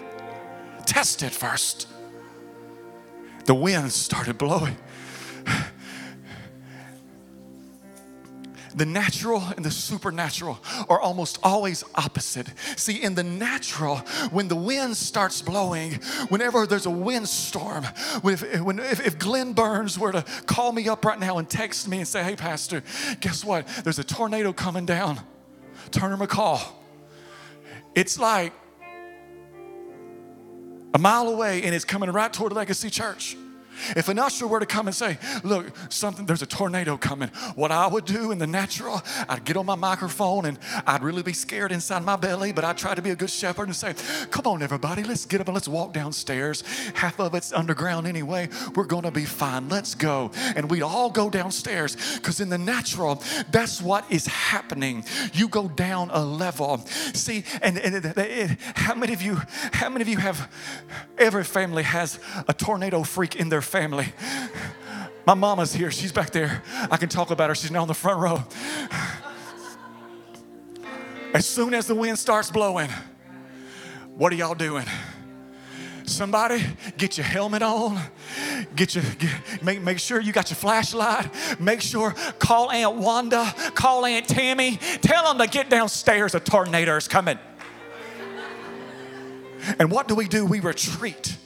Test 0.86 1.22
it 1.22 1.32
first. 1.32 1.86
The 3.44 3.54
wind 3.54 3.92
started 3.92 4.38
blowing. 4.38 4.76
The 8.74 8.86
natural 8.86 9.42
and 9.56 9.64
the 9.64 9.72
supernatural 9.72 10.60
are 10.88 11.00
almost 11.00 11.40
always 11.42 11.82
opposite. 11.96 12.46
See, 12.76 13.02
in 13.02 13.16
the 13.16 13.24
natural, 13.24 13.96
when 14.30 14.46
the 14.46 14.54
wind 14.54 14.96
starts 14.96 15.42
blowing, 15.42 15.94
whenever 16.28 16.64
there's 16.64 16.86
a 16.86 16.90
windstorm, 16.90 17.84
if, 18.22 18.44
if, 18.44 19.06
if 19.06 19.18
Glenn 19.18 19.52
Burns 19.52 19.98
were 19.98 20.12
to 20.12 20.22
call 20.46 20.70
me 20.70 20.88
up 20.88 21.04
right 21.04 21.18
now 21.18 21.38
and 21.38 21.50
text 21.50 21.88
me 21.88 21.98
and 21.98 22.06
say, 22.06 22.22
Hey, 22.22 22.36
Pastor, 22.36 22.84
guess 23.20 23.44
what? 23.44 23.66
There's 23.82 23.98
a 23.98 24.04
tornado 24.04 24.52
coming 24.52 24.86
down. 24.86 25.20
Turner 25.90 26.16
McCall 26.16 26.60
it's 27.94 28.18
like 28.18 28.52
a 30.94 30.98
mile 30.98 31.28
away 31.28 31.62
and 31.62 31.74
it's 31.74 31.84
coming 31.84 32.10
right 32.10 32.32
toward 32.32 32.52
Legacy 32.52 32.90
Church. 32.90 33.36
If 33.96 34.08
an 34.08 34.18
usher 34.18 34.46
were 34.46 34.60
to 34.60 34.66
come 34.66 34.86
and 34.86 34.94
say, 34.94 35.18
Look, 35.42 35.72
something, 35.88 36.26
there's 36.26 36.42
a 36.42 36.46
tornado 36.46 36.96
coming, 36.96 37.28
what 37.54 37.70
I 37.70 37.86
would 37.86 38.04
do 38.04 38.30
in 38.30 38.38
the 38.38 38.46
natural, 38.46 39.02
I'd 39.28 39.44
get 39.44 39.56
on 39.56 39.66
my 39.66 39.74
microphone 39.74 40.46
and 40.46 40.58
I'd 40.86 41.02
really 41.02 41.22
be 41.22 41.32
scared 41.32 41.72
inside 41.72 42.04
my 42.04 42.16
belly, 42.16 42.52
but 42.52 42.64
I'd 42.64 42.78
try 42.78 42.94
to 42.94 43.02
be 43.02 43.10
a 43.10 43.16
good 43.16 43.30
shepherd 43.30 43.64
and 43.68 43.76
say, 43.76 43.94
Come 44.30 44.46
on, 44.46 44.62
everybody, 44.62 45.02
let's 45.02 45.26
get 45.26 45.40
up 45.40 45.48
and 45.48 45.54
let's 45.54 45.68
walk 45.68 45.92
downstairs. 45.92 46.62
Half 46.94 47.20
of 47.20 47.34
it's 47.34 47.52
underground 47.52 48.06
anyway. 48.06 48.48
We're 48.74 48.84
going 48.84 49.04
to 49.04 49.10
be 49.10 49.24
fine. 49.24 49.68
Let's 49.68 49.94
go. 49.94 50.30
And 50.56 50.70
we'd 50.70 50.82
all 50.82 51.10
go 51.10 51.30
downstairs 51.30 51.96
because 52.16 52.40
in 52.40 52.48
the 52.48 52.58
natural, 52.58 53.22
that's 53.50 53.80
what 53.80 54.04
is 54.10 54.26
happening. 54.26 55.04
You 55.32 55.48
go 55.48 55.68
down 55.68 56.10
a 56.12 56.24
level. 56.24 56.78
See, 57.14 57.44
and, 57.62 57.78
and 57.78 57.94
it, 57.94 58.16
it, 58.16 58.58
how 58.60 58.94
many 58.94 59.12
of 59.12 59.22
you, 59.22 59.40
how 59.72 59.88
many 59.88 60.02
of 60.02 60.08
you 60.08 60.18
have, 60.18 60.50
every 61.16 61.44
family 61.44 61.82
has 61.82 62.18
a 62.46 62.54
tornado 62.54 63.02
freak 63.02 63.36
in 63.36 63.48
their 63.48 63.62
family. 63.68 64.12
My 65.26 65.34
mama's 65.34 65.74
here. 65.74 65.90
She's 65.90 66.12
back 66.12 66.30
there. 66.30 66.62
I 66.90 66.96
can 66.96 67.08
talk 67.08 67.30
about 67.30 67.50
her. 67.50 67.54
She's 67.54 67.70
now 67.70 67.82
in 67.82 67.88
the 67.88 67.94
front 67.94 68.18
row. 68.20 68.44
As 71.34 71.46
soon 71.46 71.74
as 71.74 71.86
the 71.86 71.94
wind 71.94 72.18
starts 72.18 72.50
blowing, 72.50 72.88
what 74.16 74.32
are 74.32 74.36
y'all 74.36 74.54
doing? 74.54 74.86
Somebody, 76.04 76.64
get 76.96 77.18
your 77.18 77.26
helmet 77.26 77.62
on. 77.62 78.00
Get 78.74 78.94
your 78.94 79.04
get, 79.18 79.62
make 79.62 79.82
make 79.82 79.98
sure 79.98 80.20
you 80.20 80.32
got 80.32 80.50
your 80.50 80.56
flashlight. 80.56 81.30
Make 81.60 81.82
sure 81.82 82.12
call 82.38 82.70
Aunt 82.70 82.96
Wanda, 82.96 83.54
call 83.74 84.06
Aunt 84.06 84.26
Tammy. 84.26 84.78
Tell 85.02 85.24
them 85.24 85.38
to 85.38 85.52
get 85.52 85.68
downstairs. 85.68 86.34
A 86.34 86.40
tornado 86.40 86.96
is 86.96 87.06
coming. 87.06 87.38
And 89.78 89.90
what 89.90 90.08
do 90.08 90.14
we 90.14 90.26
do? 90.26 90.46
We 90.46 90.60
retreat 90.60 91.37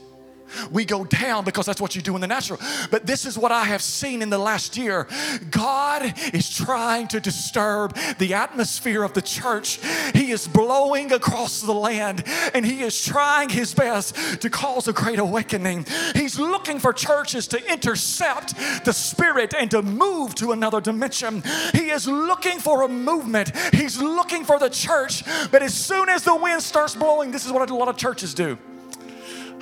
we 0.71 0.85
go 0.85 1.05
down 1.05 1.45
because 1.45 1.67
that's 1.67 1.81
what 1.81 1.95
you 1.95 2.03
do 2.03 2.15
in 2.15 2.21
the 2.21 2.27
natural. 2.27 2.59
But 2.91 3.07
this 3.07 3.27
is 3.27 3.39
what 3.39 3.53
I 3.53 3.65
have 3.65 3.83
seen 3.83 4.23
in 4.23 4.31
the 4.31 4.39
last 4.39 4.77
year. 4.77 5.07
God 5.51 6.15
is 6.33 6.49
trying 6.51 7.09
to 7.09 7.21
disturb 7.21 7.97
the 8.19 8.35
atmosphere 8.35 9.03
of 9.03 9.13
the 9.13 9.23
church. 9.23 9.81
He 10.15 10.31
is 10.33 10.49
blowing 10.49 11.13
across 11.13 11.61
the 11.61 11.75
land 11.75 12.25
and 12.55 12.65
he 12.65 12.83
is 12.83 13.05
trying 13.05 13.49
his 13.49 13.75
best 13.75 14.41
to 14.41 14.51
cause 14.51 14.89
a 14.89 14.93
great 14.93 15.19
awakening. 15.19 15.87
He's 16.15 16.39
looking 16.39 16.79
for 16.79 16.93
churches 16.93 17.47
to 17.49 17.73
intercept 17.73 18.55
the 18.85 18.93
spirit 18.93 19.55
and 19.55 19.71
to 19.71 19.83
move 19.83 20.35
to 20.37 20.53
another 20.53 20.81
dimension. 20.81 21.43
He 21.73 21.91
is 21.91 22.07
looking 22.07 22.59
for 22.59 22.83
a 22.83 22.89
movement. 22.89 23.57
He's 23.73 24.01
looking 24.01 24.45
for 24.45 24.59
the 24.59 24.69
church. 24.69 25.25
But 25.51 25.63
as 25.63 25.75
soon 25.75 26.09
as 26.09 26.25
the 26.25 26.35
wind 26.35 26.63
starts 26.63 26.95
blowing, 26.95 27.31
this 27.31 27.47
is 27.47 27.53
what 27.53 27.69
a 27.69 27.75
lot 27.75 27.89
of 27.89 27.97
churches 27.97 28.35
do. 28.35 28.59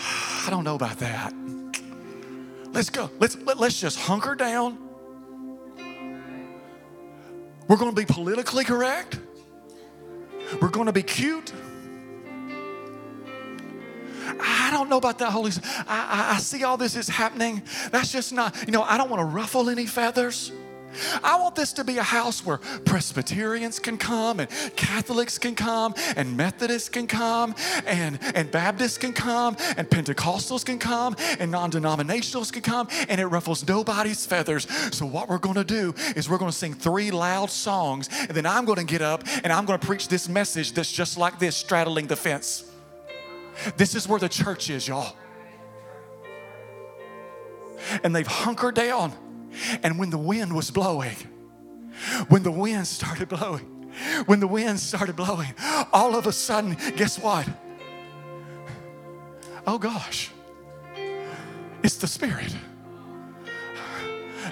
I 0.00 0.48
don't 0.50 0.64
know 0.64 0.74
about 0.74 0.98
that. 0.98 1.34
Let's 2.72 2.90
go. 2.90 3.10
Let's, 3.18 3.36
let, 3.36 3.56
us 3.56 3.60
let 3.60 3.66
us 3.68 3.80
just 3.80 3.98
hunker 3.98 4.34
down. 4.34 4.78
We're 7.68 7.76
going 7.76 7.94
to 7.94 7.96
be 7.96 8.06
politically 8.06 8.64
correct. 8.64 9.18
We're 10.60 10.68
going 10.68 10.86
to 10.86 10.92
be 10.92 11.02
cute. 11.02 11.52
I 14.40 14.70
don't 14.72 14.88
know 14.88 14.96
about 14.96 15.18
that 15.18 15.30
Holy. 15.30 15.52
I, 15.86 16.30
I, 16.32 16.36
I 16.36 16.38
see 16.38 16.64
all 16.64 16.76
this 16.76 16.96
is 16.96 17.08
happening. 17.08 17.62
That's 17.90 18.10
just 18.10 18.32
not, 18.32 18.56
you 18.66 18.72
know, 18.72 18.82
I 18.82 18.96
don't 18.96 19.10
want 19.10 19.20
to 19.20 19.24
ruffle 19.24 19.68
any 19.68 19.86
feathers. 19.86 20.52
I 21.22 21.38
want 21.38 21.55
this 21.55 21.72
to 21.74 21.85
be 21.85 21.98
a 21.98 22.03
house 22.03 22.44
where 22.44 22.59
Presbyterians 22.85 23.79
can 23.79 23.96
come 23.96 24.40
and 24.40 24.50
Catholics 24.76 25.38
can 25.38 25.55
come 25.55 25.94
and 26.16 26.37
Methodists 26.37 26.88
can 26.88 27.07
come 27.07 27.55
and, 27.87 28.18
and 28.35 28.50
Baptists 28.50 28.98
can 28.98 29.12
come 29.12 29.57
and 29.76 29.88
Pentecostals 29.88 30.64
can 30.64 30.79
come 30.79 31.16
and 31.38 31.50
non 31.50 31.70
denominationals 31.70 32.53
can 32.53 32.62
come 32.62 32.88
and 33.09 33.20
it 33.20 33.26
ruffles 33.26 33.66
nobody's 33.66 34.26
feathers. 34.26 34.66
So, 34.94 35.07
what 35.07 35.29
we're 35.29 35.38
going 35.38 35.57
to 35.57 35.64
do 35.64 35.94
is 36.16 36.29
we're 36.29 36.38
going 36.38 36.50
to 36.50 36.57
sing 36.57 36.74
three 36.74 37.11
loud 37.11 37.50
songs 37.50 38.09
and 38.12 38.31
then 38.31 38.46
I'm 38.46 38.64
going 38.64 38.79
to 38.79 38.85
get 38.85 39.03
up 39.03 39.24
and 39.44 39.53
I'm 39.53 39.64
going 39.64 39.79
to 39.79 39.87
preach 39.87 40.09
this 40.09 40.29
message 40.29 40.72
that's 40.72 40.92
just 40.92 41.16
like 41.16 41.38
this 41.38 41.57
straddling 41.57 42.07
the 42.07 42.16
fence. 42.16 42.64
This 43.76 43.94
is 43.94 44.09
where 44.09 44.18
the 44.18 44.29
church 44.29 44.70
is, 44.70 44.88
y'all. 44.88 45.16
And 48.03 48.14
they've 48.14 48.26
hunkered 48.26 48.74
down 48.74 49.12
and 49.82 49.98
when 49.98 50.10
the 50.10 50.18
wind 50.18 50.54
was 50.54 50.70
blowing, 50.70 51.16
when 52.28 52.42
the 52.42 52.50
wind 52.50 52.86
started 52.86 53.28
blowing, 53.28 53.66
when 54.26 54.40
the 54.40 54.46
wind 54.46 54.80
started 54.80 55.16
blowing, 55.16 55.54
all 55.92 56.16
of 56.16 56.26
a 56.26 56.32
sudden, 56.32 56.76
guess 56.96 57.18
what? 57.18 57.48
Oh 59.66 59.78
gosh, 59.78 60.30
it's 61.82 61.96
the 61.96 62.06
Spirit. 62.06 62.54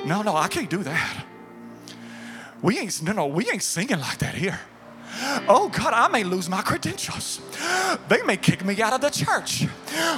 No, 0.05 0.23
no, 0.23 0.37
I 0.37 0.49
can't 0.49 0.71
do 0.71 0.83
that. 0.85 1.25
We 2.63 2.79
ain't, 2.79 3.03
no, 3.03 3.13
no, 3.13 3.27
we 3.27 3.49
ain't 3.51 3.63
singing 3.63 4.01
like 4.01 4.19
that 4.19 4.35
here. 4.35 4.59
Oh 5.49 5.69
God, 5.73 5.93
I 5.93 6.09
may 6.09 6.25
lose 6.25 6.49
my 6.49 6.63
credentials. 6.63 7.41
They 8.09 8.23
may 8.23 8.37
kick 8.37 8.65
me 8.65 8.81
out 8.83 8.93
of 8.93 9.01
the 9.01 9.11
church. 9.11 9.67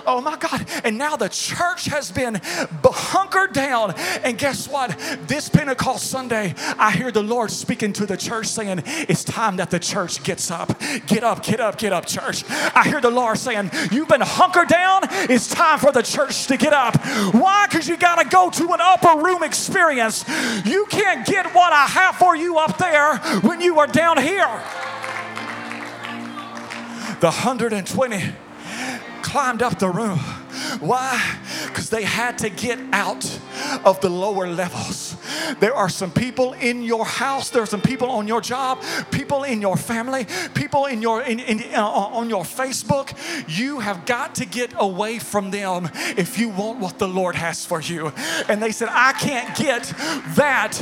Oh 0.06 0.20
my 0.22 0.36
God. 0.36 0.66
And 0.84 0.98
now 0.98 1.16
the 1.16 1.28
church 1.28 1.86
has 1.86 2.10
been 2.10 2.40
hunkered 2.84 3.52
down. 3.52 3.94
And 4.22 4.38
guess 4.38 4.68
what? 4.68 4.98
This 5.26 5.48
Pentecost 5.48 6.10
Sunday, 6.10 6.54
I 6.78 6.90
hear 6.90 7.10
the 7.10 7.22
Lord 7.22 7.50
speaking 7.50 7.92
to 7.94 8.06
the 8.06 8.16
church 8.16 8.46
saying, 8.46 8.82
It's 8.86 9.24
time 9.24 9.56
that 9.56 9.70
the 9.70 9.78
church 9.78 10.22
gets 10.22 10.50
up. 10.50 10.78
Get 11.06 11.24
up, 11.24 11.42
get 11.42 11.60
up, 11.60 11.78
get 11.78 11.92
up, 11.92 12.06
church. 12.06 12.44
I 12.48 12.84
hear 12.86 13.00
the 13.00 13.10
Lord 13.10 13.38
saying, 13.38 13.70
You've 13.90 14.08
been 14.08 14.20
hunkered 14.20 14.68
down. 14.68 15.02
It's 15.30 15.48
time 15.48 15.78
for 15.78 15.92
the 15.92 16.02
church 16.02 16.46
to 16.46 16.56
get 16.56 16.72
up. 16.72 16.96
Why? 17.34 17.66
Because 17.68 17.88
you 17.88 17.96
got 17.96 18.22
to 18.22 18.28
go 18.28 18.50
to 18.50 18.72
an 18.72 18.80
upper 18.80 19.20
room 19.20 19.42
experience. 19.42 20.24
You 20.64 20.86
can't 20.86 21.26
get 21.26 21.46
what 21.54 21.72
I 21.72 21.86
have 21.86 22.16
for 22.16 22.36
you 22.36 22.58
up 22.58 22.78
there 22.78 23.16
when 23.40 23.60
you 23.60 23.78
are 23.78 23.86
down 23.86 24.18
here. 24.18 24.48
The 27.20 27.26
120 27.26 28.32
climbed 29.22 29.62
up 29.62 29.78
the 29.78 29.88
room. 29.88 30.18
Why? 30.80 31.38
Because 31.66 31.90
they 31.90 32.02
had 32.02 32.38
to 32.38 32.50
get 32.50 32.78
out 32.92 33.24
of 33.84 34.00
the 34.00 34.10
lower 34.10 34.46
levels. 34.46 35.16
There 35.60 35.74
are 35.74 35.88
some 35.88 36.10
people 36.10 36.52
in 36.54 36.82
your 36.82 37.04
house, 37.04 37.50
there 37.50 37.62
are 37.62 37.66
some 37.66 37.80
people 37.80 38.10
on 38.10 38.26
your 38.26 38.40
job, 38.40 38.82
people 39.10 39.44
in 39.44 39.60
your 39.60 39.76
family, 39.76 40.26
people 40.54 40.86
in 40.86 41.02
your 41.02 41.22
in, 41.22 41.40
in, 41.40 41.74
uh, 41.74 41.86
on 41.86 42.28
your 42.28 42.44
Facebook. 42.44 43.12
You 43.48 43.80
have 43.80 44.06
got 44.06 44.34
to 44.36 44.46
get 44.46 44.72
away 44.76 45.18
from 45.18 45.50
them 45.50 45.90
if 46.16 46.38
you 46.38 46.48
want 46.48 46.80
what 46.80 46.98
the 46.98 47.08
Lord 47.08 47.34
has 47.34 47.64
for 47.64 47.80
you. 47.80 48.12
And 48.48 48.62
they 48.62 48.72
said, 48.72 48.88
I 48.90 49.12
can't 49.12 49.56
get 49.56 49.84
that 50.36 50.72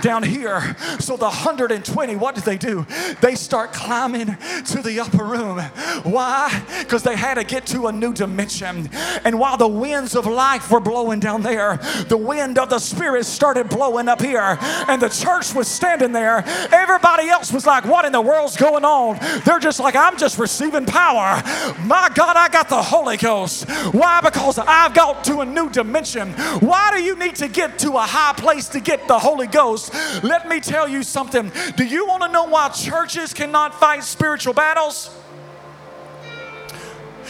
down 0.00 0.22
here. 0.22 0.76
So 0.98 1.16
the 1.16 1.24
120, 1.24 2.16
what 2.16 2.34
did 2.34 2.44
they 2.44 2.56
do? 2.56 2.86
They 3.20 3.34
start 3.34 3.72
climbing 3.72 4.36
to 4.66 4.82
the 4.82 5.00
upper 5.00 5.24
room. 5.24 5.58
Why? 6.04 6.64
Because 6.80 7.02
they 7.02 7.16
had 7.16 7.34
to 7.34 7.44
get 7.44 7.66
to 7.66 7.86
a 7.86 7.92
new 7.92 8.12
dimension. 8.12 8.90
And 9.24 9.38
while 9.38 9.56
the 9.56 9.68
winds 9.68 10.14
of 10.14 10.26
life 10.26 10.70
were 10.70 10.80
blowing 10.80 11.20
down 11.20 11.42
there, 11.42 11.78
the 12.08 12.16
wind 12.16 12.58
of 12.58 12.70
the 12.70 12.78
Spirit 12.78 13.26
started 13.26 13.68
blowing 13.68 14.08
up 14.08 14.20
here. 14.20 14.58
And 14.88 15.00
the 15.00 15.08
church 15.08 15.54
was 15.54 15.68
standing 15.68 16.12
there. 16.12 16.42
Everybody 16.72 17.28
else 17.28 17.52
was 17.52 17.66
like, 17.66 17.84
What 17.84 18.04
in 18.04 18.12
the 18.12 18.20
world's 18.20 18.56
going 18.56 18.84
on? 18.84 19.18
They're 19.44 19.58
just 19.58 19.80
like, 19.80 19.96
I'm 19.96 20.16
just 20.16 20.38
receiving 20.38 20.86
power. 20.86 21.42
My 21.84 22.10
God, 22.14 22.36
I 22.36 22.48
got 22.48 22.68
the 22.68 22.82
Holy 22.82 23.16
Ghost. 23.16 23.68
Why? 23.92 24.20
Because 24.20 24.58
I've 24.58 24.94
got 24.94 25.24
to 25.24 25.40
a 25.40 25.46
new 25.46 25.70
dimension. 25.70 26.32
Why 26.60 26.90
do 26.92 27.02
you 27.02 27.16
need 27.16 27.36
to 27.36 27.48
get 27.48 27.78
to 27.80 27.92
a 27.92 28.00
high 28.00 28.32
place 28.34 28.68
to 28.68 28.80
get 28.80 29.06
the 29.08 29.18
Holy 29.18 29.46
Ghost? 29.46 29.87
Let 30.22 30.48
me 30.48 30.60
tell 30.60 30.88
you 30.88 31.02
something. 31.02 31.52
Do 31.76 31.84
you 31.84 32.06
want 32.06 32.22
to 32.22 32.28
know 32.28 32.44
why 32.44 32.68
churches 32.70 33.34
cannot 33.34 33.74
fight 33.74 34.04
spiritual 34.04 34.54
battles? 34.54 35.10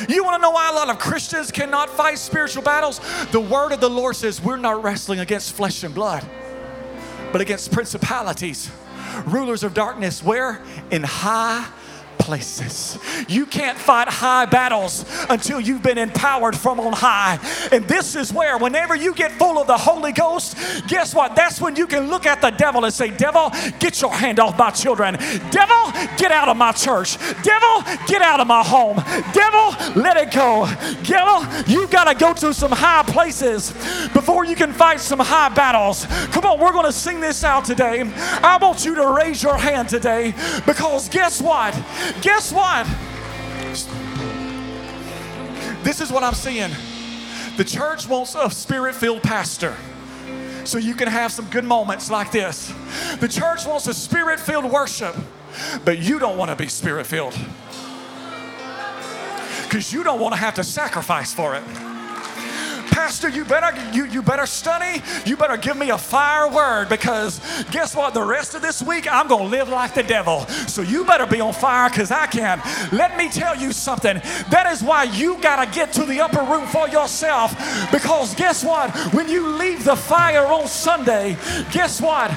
You 0.09 0.23
want 0.23 0.37
to 0.37 0.43
know 0.43 0.51
why 0.51 0.71
a 0.71 0.73
lot 0.73 0.91
of 0.91 0.99
Christians 0.99 1.51
cannot 1.51 1.91
fight 1.91 2.19
spiritual 2.19 2.63
battles? 2.63 3.01
The 3.33 3.41
word 3.41 3.73
of 3.73 3.81
the 3.81 3.91
Lord 3.91 4.15
says 4.15 4.41
we're 4.41 4.57
not 4.57 4.83
wrestling 4.83 5.19
against 5.19 5.55
flesh 5.55 5.83
and 5.83 5.95
blood, 5.95 6.25
but 7.33 7.41
against 7.41 7.73
principalities, 7.73 8.71
rulers 9.27 9.65
of 9.65 9.75
darkness. 9.75 10.23
Where? 10.23 10.63
In 10.91 11.03
high 11.03 11.67
places. 12.19 12.99
You 13.29 13.47
can't 13.47 13.79
fight 13.79 14.09
high 14.09 14.47
battles 14.47 15.05
until 15.29 15.61
you've 15.61 15.83
been 15.83 15.99
empowered 15.99 16.57
from 16.57 16.81
on 16.81 16.93
high. 16.93 17.39
And 17.73 17.85
this 17.87 18.15
is 18.17 18.33
where, 18.33 18.59
whenever 18.59 18.95
you 18.95 19.15
get 19.15 19.33
full 19.33 19.59
of 19.59 19.67
the 19.67 19.77
Holy 19.77 20.13
Ghost, 20.13 20.57
guess 20.89 21.15
what? 21.15 21.35
That's 21.35 21.61
when 21.61 21.77
you 21.77 21.87
can 21.87 22.09
look 22.09 22.27
at 22.27 22.41
the 22.41 22.51
devil 22.51 22.85
and 22.85 22.93
say, 22.93 23.11
Devil, 23.11 23.51
get 23.79 24.01
your 24.01 24.13
hand 24.13 24.41
off 24.41 24.59
my 24.59 24.71
children. 24.71 25.15
Devil, 25.51 25.93
get 26.17 26.31
out 26.31 26.49
of 26.49 26.57
my 26.57 26.73
church. 26.73 27.19
Devil, 27.43 27.83
get 28.07 28.23
out 28.23 28.41
of 28.41 28.47
my 28.47 28.63
home. 28.63 28.97
Devil, 29.33 30.01
let 30.01 30.17
it 30.17 30.33
go. 30.33 30.69
Devil, 31.03 31.47
you've 31.67 31.91
got 31.91 32.05
to 32.05 32.15
go 32.15 32.35
to 32.35 32.53
some 32.53 32.73
high 32.73 33.03
places 33.05 33.73
before 34.13 34.45
you 34.45 34.57
can 34.57 34.73
fight 34.73 35.01
some 35.01 35.19
high 35.21 35.49
battles. 35.49 36.07
Come 36.33 36.45
on, 36.45 36.61
we're 36.61 36.73
going 36.73 36.87
to 36.87 36.93
sing 36.93 37.21
this 37.21 37.45
out 37.45 37.65
today. 37.65 38.03
I 38.43 38.59
want 38.61 38.85
you 38.85 38.95
to 38.97 39.13
raise 39.13 39.43
your 39.43 39.57
hand 39.57 39.89
today 39.89 40.35
because 40.67 41.09
guess 41.09 41.41
what? 41.41 41.75
Guess 42.21 42.53
what? 42.53 42.87
This 45.85 46.01
is 46.01 46.11
what 46.11 46.23
I'm 46.23 46.35
seeing. 46.35 46.71
The 47.57 47.65
church 47.65 48.09
wants 48.09 48.35
a 48.35 48.51
spirit 48.51 48.95
filled 48.95 49.23
pastor 49.23 49.77
so 50.65 50.79
you 50.79 50.95
can 50.95 51.09
have 51.09 51.33
some 51.33 51.47
good 51.47 51.65
moments 51.65 52.11
like 52.11 52.31
this. 52.31 52.73
The 53.21 53.29
church 53.29 53.67
wants 53.67 53.87
a 53.87 53.95
spirit 53.95 54.39
filled 54.39 54.71
worship, 54.71 55.15
but 55.85 55.99
you 55.99 56.19
don't 56.19 56.37
want 56.37 56.51
to 56.51 56.57
be 56.57 56.69
spirit 56.69 57.07
filled 57.07 57.37
because 59.65 59.93
you 59.93 60.03
don't 60.03 60.21
want 60.21 60.35
to 60.35 60.41
have 60.41 60.55
to 60.55 60.65
sacrifice 60.65 61.33
for 61.33 61.55
it. 61.55 61.63
Pastor, 62.99 63.29
you 63.29 63.45
better 63.45 63.71
you, 63.97 64.07
you 64.07 64.23
better 64.23 64.45
study. 64.45 65.01
You 65.25 65.37
better 65.37 65.57
give 65.57 65.77
me 65.77 65.91
a 65.91 65.97
fire 65.97 66.51
word 66.51 66.89
because 66.89 67.39
guess 67.71 67.95
what? 67.95 68.13
The 68.13 68.25
rest 68.25 68.57
of 68.57 68.61
this 68.61 68.83
week 68.83 69.07
I'm 69.11 69.29
gonna 69.29 69.45
live 69.45 69.69
like 69.69 69.95
the 69.95 70.03
devil. 70.03 70.45
So 70.67 70.83
you 70.83 71.05
better 71.05 71.25
be 71.25 71.41
on 71.41 71.53
fire 71.53 71.89
because 71.89 72.11
I 72.11 72.27
can. 72.27 72.61
Let 72.91 73.17
me 73.17 73.29
tell 73.29 73.55
you 73.55 73.71
something. 73.71 74.21
That 74.51 74.67
is 74.73 74.83
why 74.83 75.05
you 75.05 75.41
gotta 75.41 75.71
get 75.71 75.93
to 75.93 76.05
the 76.05 76.21
upper 76.21 76.43
room 76.43 76.67
for 76.67 76.89
yourself. 76.89 77.53
Because 77.93 78.35
guess 78.35 78.65
what? 78.65 78.91
When 79.15 79.29
you 79.29 79.47
leave 79.47 79.85
the 79.85 79.97
fire 79.97 80.45
on 80.45 80.67
Sunday, 80.67 81.37
guess 81.71 82.01
what? 82.01 82.33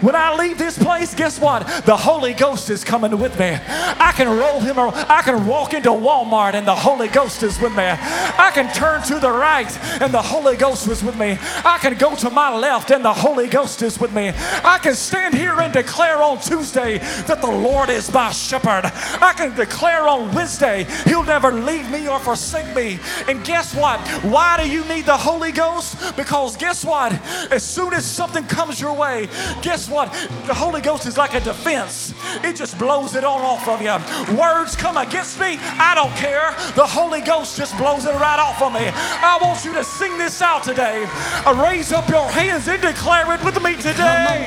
When 0.00 0.14
I 0.14 0.34
leave 0.36 0.58
this 0.58 0.78
place, 0.78 1.14
guess 1.14 1.38
what? 1.40 1.66
The 1.84 1.96
Holy 1.96 2.34
Ghost 2.34 2.70
is 2.70 2.84
coming 2.84 3.18
with 3.18 3.38
me. 3.38 3.58
I 3.66 4.12
can 4.16 4.28
roll 4.28 4.60
him 4.60 4.78
around. 4.78 4.94
I 4.94 5.22
can 5.22 5.46
walk 5.46 5.74
into 5.74 5.90
Walmart 5.90 6.54
and 6.54 6.66
the 6.66 6.74
Holy 6.74 7.08
Ghost 7.08 7.42
is 7.42 7.60
with 7.60 7.74
me. 7.76 7.84
I 7.84 8.50
can 8.54 8.72
turn 8.72 9.02
to 9.04 9.18
the 9.18 9.30
right 9.30 9.70
and 10.00 10.12
the 10.12 10.22
Holy 10.22 10.56
Ghost 10.56 10.88
is 10.88 11.02
with 11.02 11.16
me. 11.18 11.38
I 11.64 11.78
can 11.80 11.96
go 11.96 12.14
to 12.16 12.30
my 12.30 12.56
left 12.56 12.90
and 12.90 13.04
the 13.04 13.12
Holy 13.12 13.48
Ghost 13.48 13.82
is 13.82 13.98
with 13.98 14.12
me. 14.14 14.32
I 14.64 14.78
can 14.82 14.94
stand 14.94 15.34
here 15.34 15.60
and 15.60 15.72
declare 15.72 16.22
on 16.22 16.40
Tuesday 16.40 16.98
that 17.26 17.40
the 17.40 17.50
Lord 17.50 17.90
is 17.90 18.12
my 18.12 18.30
shepherd. 18.32 18.84
I 19.20 19.32
can 19.36 19.54
declare 19.54 20.08
on 20.08 20.34
Wednesday, 20.34 20.86
He'll 21.04 21.24
never 21.24 21.52
leave 21.52 21.90
me 21.90 22.08
or 22.08 22.18
forsake 22.18 22.74
me. 22.74 22.98
And 23.28 23.44
guess 23.44 23.74
what? 23.74 24.00
Why 24.24 24.62
do 24.62 24.68
you 24.68 24.84
need 24.84 25.06
the 25.06 25.16
Holy 25.16 25.52
Ghost? 25.52 26.16
Because 26.16 26.56
guess 26.56 26.84
what? 26.84 27.12
As 27.52 27.62
soon 27.62 27.92
as 27.92 28.04
something 28.04 28.44
comes 28.44 28.80
your 28.80 28.94
way, 28.94 29.28
guess 29.62 29.75
guess 29.76 29.90
what? 29.90 30.10
The 30.46 30.54
Holy 30.54 30.80
Ghost 30.80 31.04
is 31.04 31.18
like 31.18 31.34
a 31.34 31.40
defense. 31.40 32.14
It 32.42 32.56
just 32.56 32.78
blows 32.78 33.14
it 33.14 33.24
all 33.24 33.42
off 33.42 33.68
of 33.68 33.82
you. 33.82 33.94
Words 34.34 34.74
come 34.74 34.96
against 34.96 35.38
me, 35.38 35.58
I 35.60 35.92
don't 35.94 36.16
care. 36.16 36.52
The 36.74 36.86
Holy 36.86 37.20
Ghost 37.20 37.58
just 37.58 37.76
blows 37.76 38.06
it 38.06 38.14
right 38.14 38.38
off 38.38 38.62
of 38.62 38.72
me. 38.72 38.88
I 38.88 39.38
want 39.42 39.66
you 39.66 39.74
to 39.74 39.84
sing 39.84 40.16
this 40.16 40.40
out 40.40 40.62
today. 40.62 41.04
Uh, 41.44 41.62
raise 41.62 41.92
up 41.92 42.08
your 42.08 42.26
hands 42.30 42.66
and 42.68 42.80
declare 42.80 43.30
it 43.34 43.44
with 43.44 43.62
me 43.62 43.76
today. 43.76 44.46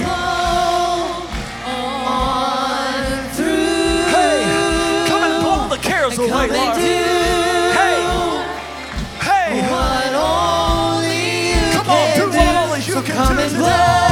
Hey, 4.10 4.42
come 5.08 5.22
and 5.30 5.44
blow 5.44 5.70
the 5.70 5.78
cares 5.78 6.18
away, 6.18 6.50
Lord. 6.50 6.78
Hey, 7.78 8.02
hey. 9.22 9.62
Come 11.74 11.88
on, 11.88 12.18
do 12.18 12.30
what 12.36 12.56
only 12.65 12.82
you 12.82 13.02
can 13.04 13.38
do 13.38 14.09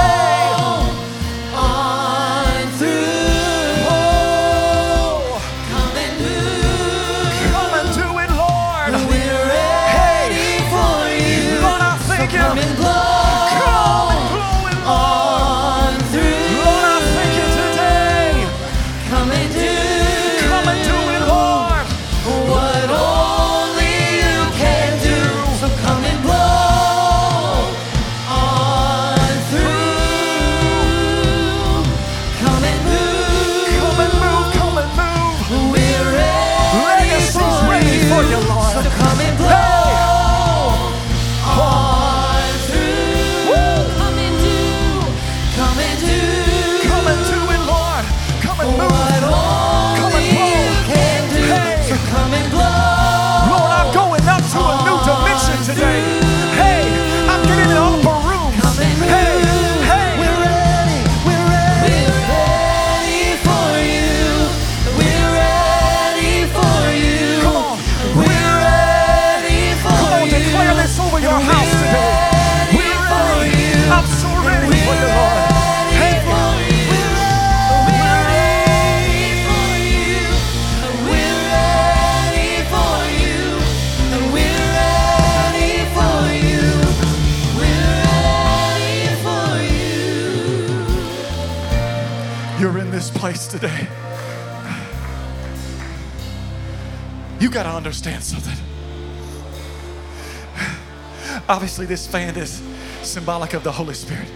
Obviously, 101.49 101.85
this 101.85 102.05
fan 102.05 102.35
is 102.35 102.61
symbolic 103.03 103.53
of 103.53 103.63
the 103.63 103.71
Holy 103.71 103.93
Spirit. 103.93 104.27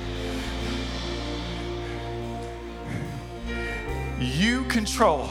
You 4.20 4.64
control 4.66 5.30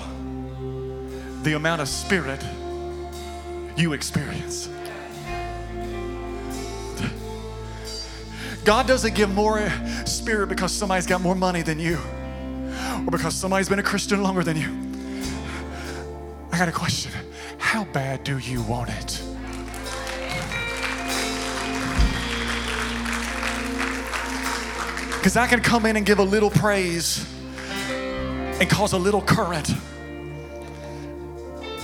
the 1.43 1.55
amount 1.55 1.81
of 1.81 1.89
spirit 1.89 2.45
you 3.77 3.95
experience. 3.95 4.69
God 8.65 8.87
doesn't 8.87 9.15
give 9.15 9.33
more 9.35 9.73
spirit 10.05 10.49
because 10.49 10.73
somebody's 10.73 11.07
got 11.07 11.23
more 11.23 11.35
money 11.35 11.63
than 11.63 11.79
you 11.79 11.99
or 13.07 13.11
because 13.11 13.35
somebody's 13.35 13.71
been 13.71 13.79
a 13.79 13.83
Christian 13.83 14.23
longer 14.23 14.45
than 14.45 14.57
you. 14.57 14.69
I 16.53 16.59
got 16.59 16.69
a 16.69 16.73
question. 16.73 17.13
How 17.59 17.85
bad 17.85 18.23
do 18.23 18.39
you 18.39 18.61
want 18.63 18.91
it? 18.91 19.30
Because 25.21 25.37
I 25.37 25.47
can 25.47 25.61
come 25.61 25.85
in 25.85 25.99
and 25.99 26.07
give 26.07 26.19
a 26.19 26.23
little 26.23 26.49
praise 26.49 27.27
and 28.59 28.71
cause 28.71 28.95
a 28.95 28.99
little 28.99 29.21
current, 29.21 29.71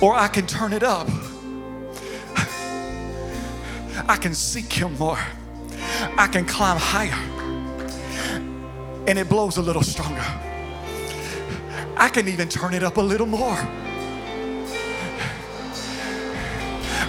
or 0.01 0.15
I 0.15 0.27
can 0.27 0.47
turn 0.47 0.73
it 0.73 0.81
up. 0.81 1.07
I 4.07 4.17
can 4.19 4.33
seek 4.33 4.73
Him 4.73 4.97
more. 4.97 5.19
I 6.17 6.25
can 6.25 6.45
climb 6.45 6.77
higher, 6.79 7.13
and 9.05 9.19
it 9.19 9.29
blows 9.29 9.57
a 9.57 9.61
little 9.61 9.83
stronger. 9.83 10.25
I 11.95 12.09
can 12.09 12.27
even 12.27 12.49
turn 12.49 12.73
it 12.73 12.81
up 12.81 12.97
a 12.97 13.01
little 13.01 13.27
more. 13.27 13.59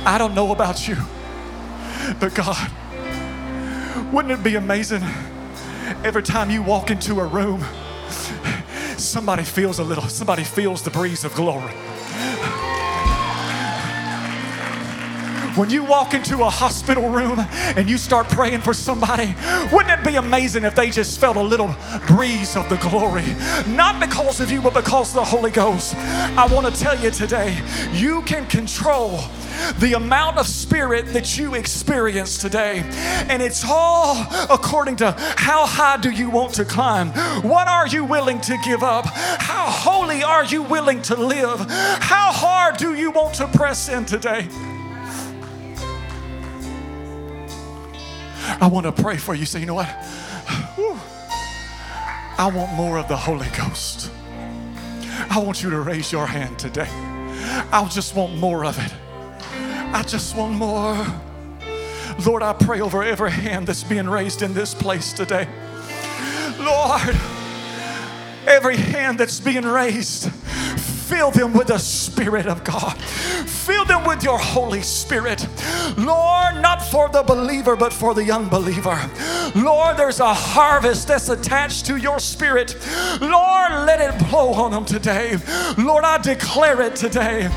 I 0.04 0.16
don't 0.18 0.34
know 0.34 0.52
about 0.52 0.86
you, 0.86 0.96
but 2.20 2.34
God, 2.34 2.70
wouldn't 4.12 4.38
it 4.38 4.44
be 4.44 4.56
amazing 4.56 5.02
every 6.04 6.22
time 6.22 6.50
you 6.50 6.62
walk 6.62 6.90
into 6.90 7.20
a 7.20 7.26
room, 7.26 7.64
somebody 8.96 9.42
feels 9.42 9.78
a 9.78 9.84
little, 9.84 10.08
somebody 10.08 10.44
feels 10.44 10.82
the 10.82 10.90
breeze 10.90 11.24
of 11.24 11.34
glory. 11.34 11.74
When 15.58 15.70
you 15.70 15.82
walk 15.82 16.14
into 16.14 16.44
a 16.44 16.48
hospital 16.48 17.08
room 17.08 17.40
and 17.40 17.90
you 17.90 17.98
start 17.98 18.28
praying 18.28 18.60
for 18.60 18.72
somebody, 18.72 19.34
wouldn't 19.72 20.00
it 20.00 20.06
be 20.06 20.14
amazing 20.14 20.62
if 20.62 20.76
they 20.76 20.88
just 20.88 21.18
felt 21.18 21.36
a 21.36 21.42
little 21.42 21.74
breeze 22.06 22.54
of 22.54 22.68
the 22.68 22.76
glory? 22.76 23.24
Not 23.66 23.98
because 23.98 24.40
of 24.40 24.52
you, 24.52 24.62
but 24.62 24.72
because 24.72 25.08
of 25.08 25.16
the 25.16 25.24
Holy 25.24 25.50
Ghost. 25.50 25.96
I 25.96 26.46
want 26.46 26.72
to 26.72 26.80
tell 26.80 26.96
you 26.96 27.10
today, 27.10 27.60
you 27.92 28.22
can 28.22 28.46
control 28.46 29.18
the 29.80 29.94
amount 29.94 30.38
of 30.38 30.46
spirit 30.46 31.12
that 31.12 31.36
you 31.36 31.56
experience 31.56 32.38
today. 32.38 32.84
And 33.28 33.42
it's 33.42 33.64
all 33.68 34.28
according 34.50 34.94
to 34.96 35.10
how 35.36 35.66
high 35.66 35.96
do 35.96 36.10
you 36.10 36.30
want 36.30 36.54
to 36.54 36.64
climb? 36.64 37.08
What 37.42 37.66
are 37.66 37.88
you 37.88 38.04
willing 38.04 38.40
to 38.42 38.56
give 38.64 38.84
up? 38.84 39.06
How 39.06 39.66
holy 39.66 40.22
are 40.22 40.44
you 40.44 40.62
willing 40.62 41.02
to 41.02 41.16
live? 41.16 41.58
How 41.68 42.30
hard 42.30 42.76
do 42.76 42.94
you 42.94 43.10
want 43.10 43.34
to 43.34 43.48
press 43.48 43.88
in 43.88 44.04
today? 44.04 44.46
I 48.60 48.66
want 48.66 48.86
to 48.86 48.92
pray 49.02 49.16
for 49.16 49.34
you. 49.34 49.46
Say, 49.46 49.60
you 49.60 49.66
know 49.66 49.74
what? 49.74 49.88
I 52.38 52.50
want 52.54 52.72
more 52.74 52.98
of 52.98 53.08
the 53.08 53.16
Holy 53.16 53.48
Ghost. 53.56 54.10
I 55.30 55.38
want 55.38 55.62
you 55.62 55.70
to 55.70 55.80
raise 55.80 56.12
your 56.12 56.26
hand 56.26 56.58
today. 56.58 56.88
I 56.90 57.88
just 57.90 58.14
want 58.14 58.36
more 58.36 58.64
of 58.64 58.78
it. 58.78 58.92
I 59.92 60.02
just 60.02 60.36
want 60.36 60.54
more. 60.54 61.06
Lord, 62.26 62.42
I 62.42 62.52
pray 62.52 62.80
over 62.80 63.02
every 63.02 63.30
hand 63.30 63.66
that's 63.66 63.84
being 63.84 64.08
raised 64.08 64.42
in 64.42 64.54
this 64.54 64.74
place 64.74 65.12
today. 65.12 65.48
Lord, 66.58 67.16
every 68.46 68.76
hand 68.76 69.18
that's 69.18 69.40
being 69.40 69.64
raised, 69.64 70.30
fill 71.08 71.30
them 71.30 71.54
with 71.54 71.68
the 71.68 71.78
Spirit 71.78 72.46
of 72.46 72.62
God. 72.64 72.96
Fill 72.98 73.84
them 73.86 74.04
with 74.04 74.22
your 74.22 74.38
Holy 74.38 74.82
Spirit. 74.82 75.46
Lord, 75.96 76.56
not 76.56 76.82
for 76.82 77.08
the 77.08 77.22
believer, 77.22 77.76
but 77.76 77.92
for 77.92 78.14
the 78.14 78.30
unbeliever. 78.30 78.98
Lord, 79.54 79.96
there's 79.96 80.20
a 80.20 80.34
harvest 80.34 81.08
that's 81.08 81.28
attached 81.30 81.86
to 81.86 81.96
your 81.96 82.18
Spirit. 82.18 82.76
Lord, 83.20 83.72
let 83.86 84.00
it 84.00 84.28
blow 84.28 84.52
on 84.52 84.70
them 84.70 84.84
today. 84.84 85.36
Lord, 85.78 86.04
I 86.04 86.18
declare 86.18 86.82
it 86.82 86.96
today. 86.96 87.48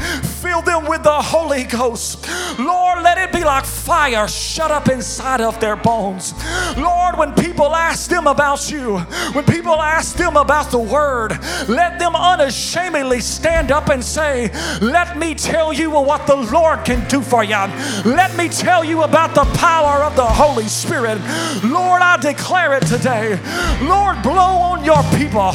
Fill 0.42 0.62
them 0.62 0.86
with 0.86 1.04
the 1.04 1.22
Holy 1.22 1.64
Ghost. 1.64 2.28
Lord, 2.58 3.04
let 3.04 3.18
it 3.18 3.32
be 3.32 3.44
like 3.44 3.66
fire 3.66 4.28
shut 4.28 4.72
up 4.72 4.88
inside 4.88 5.42
of 5.42 5.60
their 5.60 5.76
bones. 5.76 6.34
Lord, 6.78 7.18
when 7.18 7.34
people 7.34 7.76
ask 7.76 8.10
them 8.10 8.28
about 8.28 8.72
you, 8.72 9.00
when 9.34 9.46
people 9.46 9.82
ask 9.82 10.16
them 10.16 10.38
about 10.38 10.72
the 10.72 10.80
Word, 10.80 11.32
let 11.68 12.00
them 12.00 12.16
unashamedly 12.16 13.20
stand 13.42 13.72
up 13.72 13.90
and 13.90 14.04
say, 14.04 14.52
Let 14.82 15.18
me 15.18 15.34
tell 15.34 15.74
you 15.74 15.90
what 15.90 16.28
the 16.28 16.36
Lord 16.36 16.86
can 16.86 17.08
do 17.10 17.22
for 17.22 17.44
you. 17.44 17.58
Let 18.06 18.38
me 18.38 18.48
tell 18.50 18.84
you 18.86 19.02
about 19.02 19.34
the 19.34 19.46
power 19.58 20.04
of 20.04 20.16
the 20.16 20.26
Holy 20.26 20.68
Spirit. 20.68 21.18
Lord, 21.64 22.04
I 22.04 22.18
declare 22.22 22.74
it 22.78 22.86
today. 22.86 23.40
Lord, 23.82 24.22
blow 24.22 24.54
on 24.72 24.86
your 24.86 25.02
people. 25.18 25.54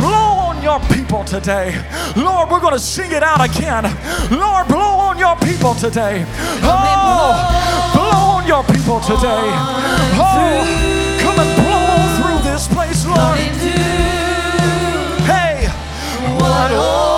Blow 0.00 0.30
on 0.48 0.62
your 0.62 0.80
people 0.96 1.22
today. 1.24 1.76
Lord, 2.16 2.50
we're 2.50 2.60
going 2.60 2.72
to 2.72 2.86
sing 2.96 3.12
it 3.12 3.22
out 3.22 3.44
again. 3.44 3.84
Lord, 4.30 4.66
blow 4.68 4.96
on 5.08 5.18
your 5.18 5.36
people 5.36 5.74
today. 5.74 6.24
Oh, 6.64 7.36
blow 7.92 8.40
on 8.40 8.46
your 8.46 8.64
people 8.64 9.00
today. 9.00 9.44
Oh, 10.16 10.64
come 11.20 11.38
and 11.38 11.52
blow 11.60 11.90
through 12.16 12.50
this 12.50 12.66
place, 12.68 13.04
Lord. 13.04 13.36
Hey, 15.28 15.68
What 16.38 17.09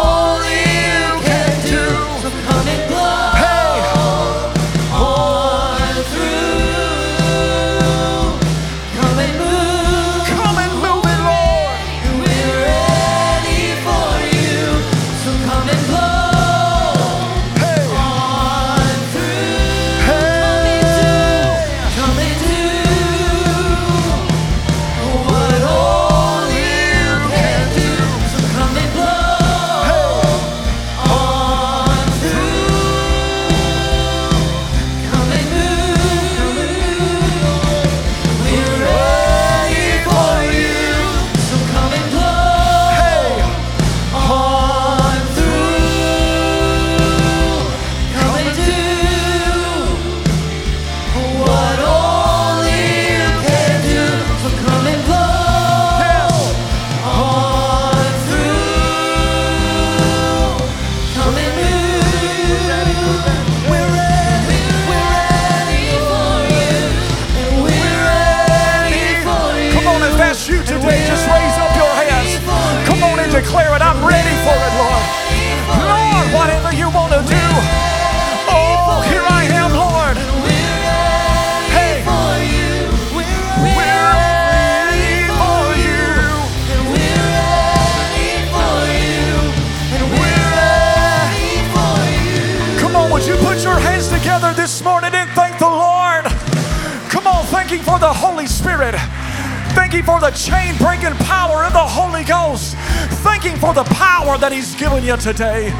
power 104.32 104.40
that 104.40 104.52
He's 104.52 104.74
given 104.74 105.04
you 105.04 105.16
today. 105.16 105.70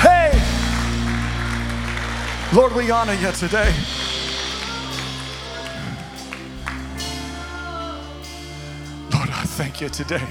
Hey, 0.00 0.32
Lord, 2.54 2.74
we 2.74 2.90
honor 2.90 3.14
you 3.14 3.32
today. 3.32 3.72
Lord, 9.12 9.30
I 9.30 9.44
thank 9.56 9.80
you 9.80 9.88
today. 9.88 10.22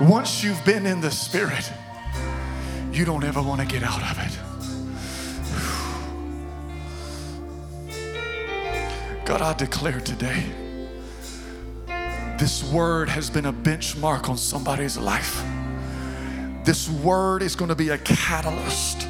Once 0.00 0.44
you've 0.44 0.64
been 0.64 0.86
in 0.86 1.00
the 1.00 1.10
Spirit, 1.10 1.72
you 2.92 3.04
don't 3.04 3.24
ever 3.24 3.42
want 3.42 3.60
to 3.60 3.66
get 3.66 3.82
out 3.82 4.02
of 4.02 4.18
it. 4.18 4.38
God, 9.24 9.40
I 9.40 9.54
declare 9.54 10.00
today 10.00 10.63
this 12.44 12.62
word 12.64 13.08
has 13.08 13.30
been 13.30 13.46
a 13.46 13.52
benchmark 13.54 14.28
on 14.28 14.36
somebody's 14.36 14.98
life. 14.98 15.42
This 16.62 16.90
word 16.90 17.40
is 17.40 17.56
going 17.56 17.70
to 17.70 17.74
be 17.74 17.88
a 17.88 17.96
catalyst 17.96 19.08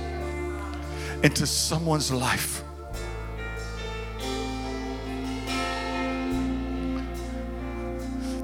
into 1.24 1.44
someone's 1.44 2.12
life. 2.12 2.62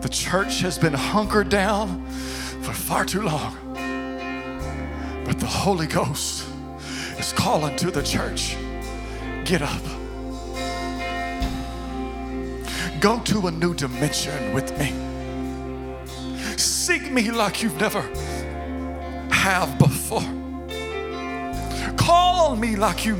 The 0.00 0.08
church 0.10 0.58
has 0.62 0.76
been 0.76 0.94
hunkered 0.94 1.50
down 1.50 2.04
for 2.64 2.72
far 2.72 3.04
too 3.04 3.22
long. 3.22 3.56
But 5.24 5.38
the 5.38 5.46
Holy 5.46 5.86
Ghost 5.86 6.48
is 7.16 7.32
calling 7.32 7.76
to 7.76 7.92
the 7.92 8.02
church 8.02 8.56
get 9.44 9.62
up. 9.62 9.99
Go 13.00 13.18
to 13.20 13.46
a 13.46 13.50
new 13.50 13.72
dimension 13.72 14.52
with 14.52 14.78
me. 14.78 14.92
Seek 16.58 17.10
me 17.10 17.30
like 17.30 17.62
you've 17.62 17.80
never 17.80 18.02
have 19.30 19.78
before. 19.78 20.20
Call 21.96 22.50
on 22.50 22.60
me 22.60 22.76
like 22.76 23.06
you 23.06 23.16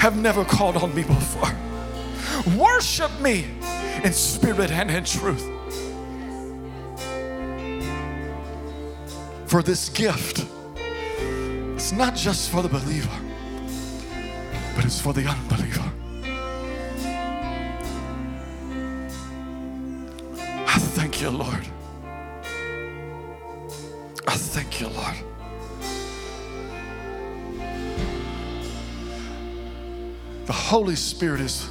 have 0.00 0.18
never 0.18 0.44
called 0.44 0.76
on 0.76 0.94
me 0.94 1.02
before. 1.02 1.50
Worship 2.58 3.10
me 3.20 3.46
in 4.04 4.12
spirit 4.12 4.70
and 4.70 4.90
in 4.90 5.04
truth. 5.04 5.44
For 9.46 9.62
this 9.62 9.88
gift, 9.88 10.44
it's 11.74 11.92
not 11.92 12.14
just 12.16 12.50
for 12.50 12.60
the 12.60 12.68
believer, 12.68 13.18
but 14.74 14.84
it's 14.84 15.00
for 15.00 15.14
the 15.14 15.26
unbeliever. 15.26 15.85
Thank 21.16 21.32
you, 21.32 21.38
Lord. 21.38 21.66
I 24.28 24.36
thank 24.36 24.80
you, 24.82 24.88
Lord. 24.88 25.14
The 30.44 30.52
Holy 30.52 30.94
Spirit 30.94 31.40
is 31.40 31.70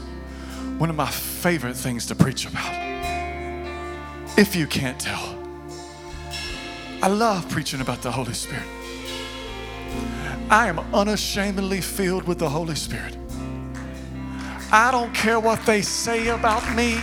one 0.80 0.90
of 0.90 0.96
my 0.96 1.12
favorite 1.12 1.76
things 1.76 2.08
to 2.08 2.16
preach 2.16 2.48
about. 2.48 2.74
If 4.36 4.56
you 4.56 4.66
can't 4.66 5.00
tell, 5.00 5.38
I 7.04 7.08
love 7.08 7.48
preaching 7.48 7.82
about 7.82 8.02
the 8.02 8.12
Holy 8.12 8.34
Spirit. 8.34 8.66
I 10.50 10.70
am 10.70 10.80
unashamedly 10.92 11.82
filled 11.82 12.24
with 12.24 12.40
the 12.40 12.50
Holy 12.50 12.76
Spirit. 12.76 13.16
I 14.72 14.90
don't 14.92 15.14
care 15.14 15.40
what 15.40 15.64
they 15.68 15.84
say 15.84 16.30
about 16.30 16.76
me. 16.76 16.98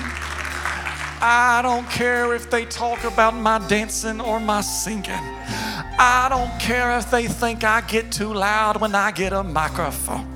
I 1.25 1.63
don't 1.63 1.89
care 1.89 2.35
if 2.35 2.51
they 2.51 2.65
talk 2.65 3.05
about 3.05 3.33
my 3.37 3.65
dancing 3.69 4.21
or 4.21 4.41
my 4.41 4.61
singing. 4.61 5.23
I 5.97 6.27
don't 6.29 6.61
care 6.61 6.99
if 6.99 7.13
they 7.13 7.29
think 7.29 7.63
I 7.63 7.81
get 7.83 8.11
too 8.11 8.35
loud 8.35 8.81
when 8.81 8.93
I 8.97 9.13
get 9.13 9.33
a 9.33 9.45
microphone. 9.45 10.27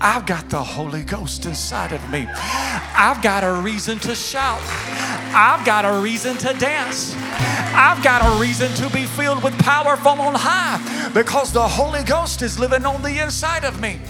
I've 0.00 0.26
got 0.26 0.50
the 0.50 0.60
Holy 0.60 1.04
Ghost 1.04 1.46
inside 1.46 1.92
of 1.92 2.10
me. 2.10 2.26
I've 2.28 3.22
got 3.22 3.44
a 3.44 3.62
reason 3.62 4.00
to 4.00 4.16
shout. 4.16 4.60
I've 5.32 5.64
got 5.64 5.84
a 5.84 6.02
reason 6.02 6.36
to 6.38 6.52
dance. 6.54 7.14
I've 7.16 8.02
got 8.02 8.22
a 8.26 8.40
reason 8.40 8.74
to 8.74 8.92
be 8.92 9.04
filled 9.04 9.44
with 9.44 9.56
power 9.60 9.96
from 9.96 10.20
on 10.20 10.34
high 10.34 11.10
because 11.14 11.52
the 11.52 11.62
Holy 11.62 12.02
Ghost 12.02 12.42
is 12.42 12.58
living 12.58 12.84
on 12.84 13.02
the 13.02 13.22
inside 13.22 13.64
of 13.64 13.80
me. 13.80 14.00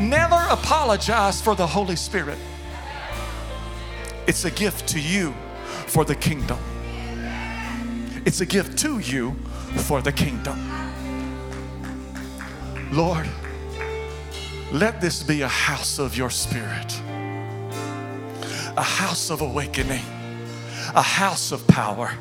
Never 0.00 0.42
apologize 0.48 1.42
for 1.42 1.54
the 1.54 1.66
Holy 1.66 1.96
Spirit. 1.96 2.38
It's 4.30 4.44
a 4.44 4.50
gift 4.52 4.86
to 4.90 5.00
you 5.00 5.34
for 5.88 6.04
the 6.04 6.14
kingdom. 6.14 6.56
It's 8.24 8.40
a 8.40 8.46
gift 8.46 8.78
to 8.78 9.00
you 9.00 9.32
for 9.74 10.00
the 10.00 10.12
kingdom. 10.12 10.56
Lord, 12.92 13.28
let 14.70 15.00
this 15.00 15.24
be 15.24 15.42
a 15.42 15.48
house 15.48 15.98
of 15.98 16.16
your 16.16 16.30
spirit, 16.30 17.02
a 18.76 18.84
house 18.84 19.30
of 19.30 19.40
awakening, 19.40 20.04
a 20.94 21.02
house 21.02 21.50
of 21.50 21.66
power. 21.66 22.12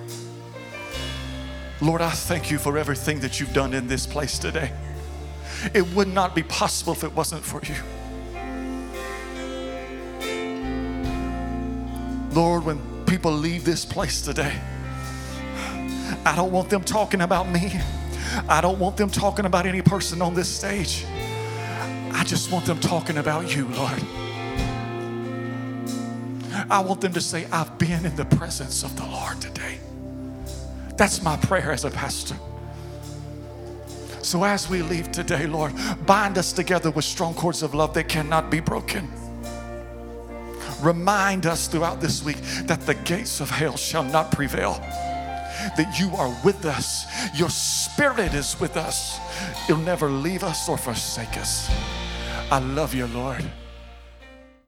Lord, 1.80 2.02
I 2.02 2.10
thank 2.10 2.50
you 2.50 2.58
for 2.58 2.80
everything 2.80 3.20
that 3.20 3.40
you've 3.40 3.54
done 3.54 3.76
in 3.76 3.86
this 3.86 4.08
place 4.08 4.40
today. 4.40 4.72
It 5.76 5.86
would 5.94 6.08
not 6.08 6.34
be 6.34 6.42
possible 6.42 6.94
if 6.94 7.04
it 7.04 7.14
wasn't 7.14 7.44
for 7.44 7.62
you. 7.64 7.76
Lord, 12.32 12.64
when 12.64 12.80
people 13.06 13.32
leave 13.32 13.66
this 13.66 13.86
place 13.86 14.22
today, 14.22 14.60
I 16.26 16.36
don't 16.36 16.52
want 16.52 16.70
them 16.70 16.84
talking 16.84 17.22
about 17.22 17.50
me. 17.50 17.80
I 18.48 18.62
don't 18.62 18.80
want 18.80 18.98
them 18.98 19.10
talking 19.10 19.46
about 19.46 19.66
any 19.66 19.82
person 19.82 20.22
on 20.22 20.36
this 20.36 20.48
stage. 20.48 21.06
I 22.12 22.24
just 22.24 22.52
want 22.52 22.66
them 22.66 22.80
talking 22.80 23.18
about 23.18 23.56
you, 23.56 23.68
Lord. 23.70 24.04
I 26.70 26.80
want 26.82 27.02
them 27.02 27.14
to 27.14 27.22
say, 27.22 27.48
I've 27.52 27.78
been 27.78 28.06
in 28.06 28.16
the 28.16 28.26
presence 28.26 28.84
of 28.84 28.96
the 28.96 29.06
Lord 29.06 29.42
today. 29.42 29.80
That's 30.98 31.24
my 31.24 31.38
prayer 31.38 31.72
as 31.72 31.86
a 31.86 31.90
pastor. 31.90 32.36
So 34.22 34.44
as 34.44 34.70
we 34.70 34.82
leave 34.84 35.12
today, 35.12 35.48
Lord, 35.48 35.74
bind 36.06 36.38
us 36.38 36.52
together 36.52 36.92
with 36.92 37.06
strong 37.06 37.34
cords 37.34 37.64
of 37.64 37.74
love 37.74 37.94
that 37.96 38.10
cannot 38.10 38.52
be 38.52 38.60
broken. 38.60 39.10
Remind 40.82 41.46
us 41.46 41.68
throughout 41.68 42.00
this 42.00 42.24
week 42.24 42.38
that 42.64 42.82
the 42.82 42.96
gates 42.96 43.42
of 43.42 43.50
hell 43.50 43.76
shall 43.76 44.04
not 44.04 44.32
prevail. 44.32 44.74
That 45.76 46.00
you 46.00 46.16
are 46.16 46.34
with 46.44 46.66
us. 46.66 47.06
Your 47.38 47.50
spirit 47.50 48.34
is 48.34 48.60
with 48.60 48.78
us. 48.78 49.20
You'll 49.68 49.80
never 49.80 50.10
leave 50.10 50.44
us 50.44 50.70
or 50.70 50.78
forsake 50.78 51.38
us. 51.38 51.70
I 52.52 52.60
love 52.60 52.94
you, 52.94 53.08
Lord. 53.08 53.46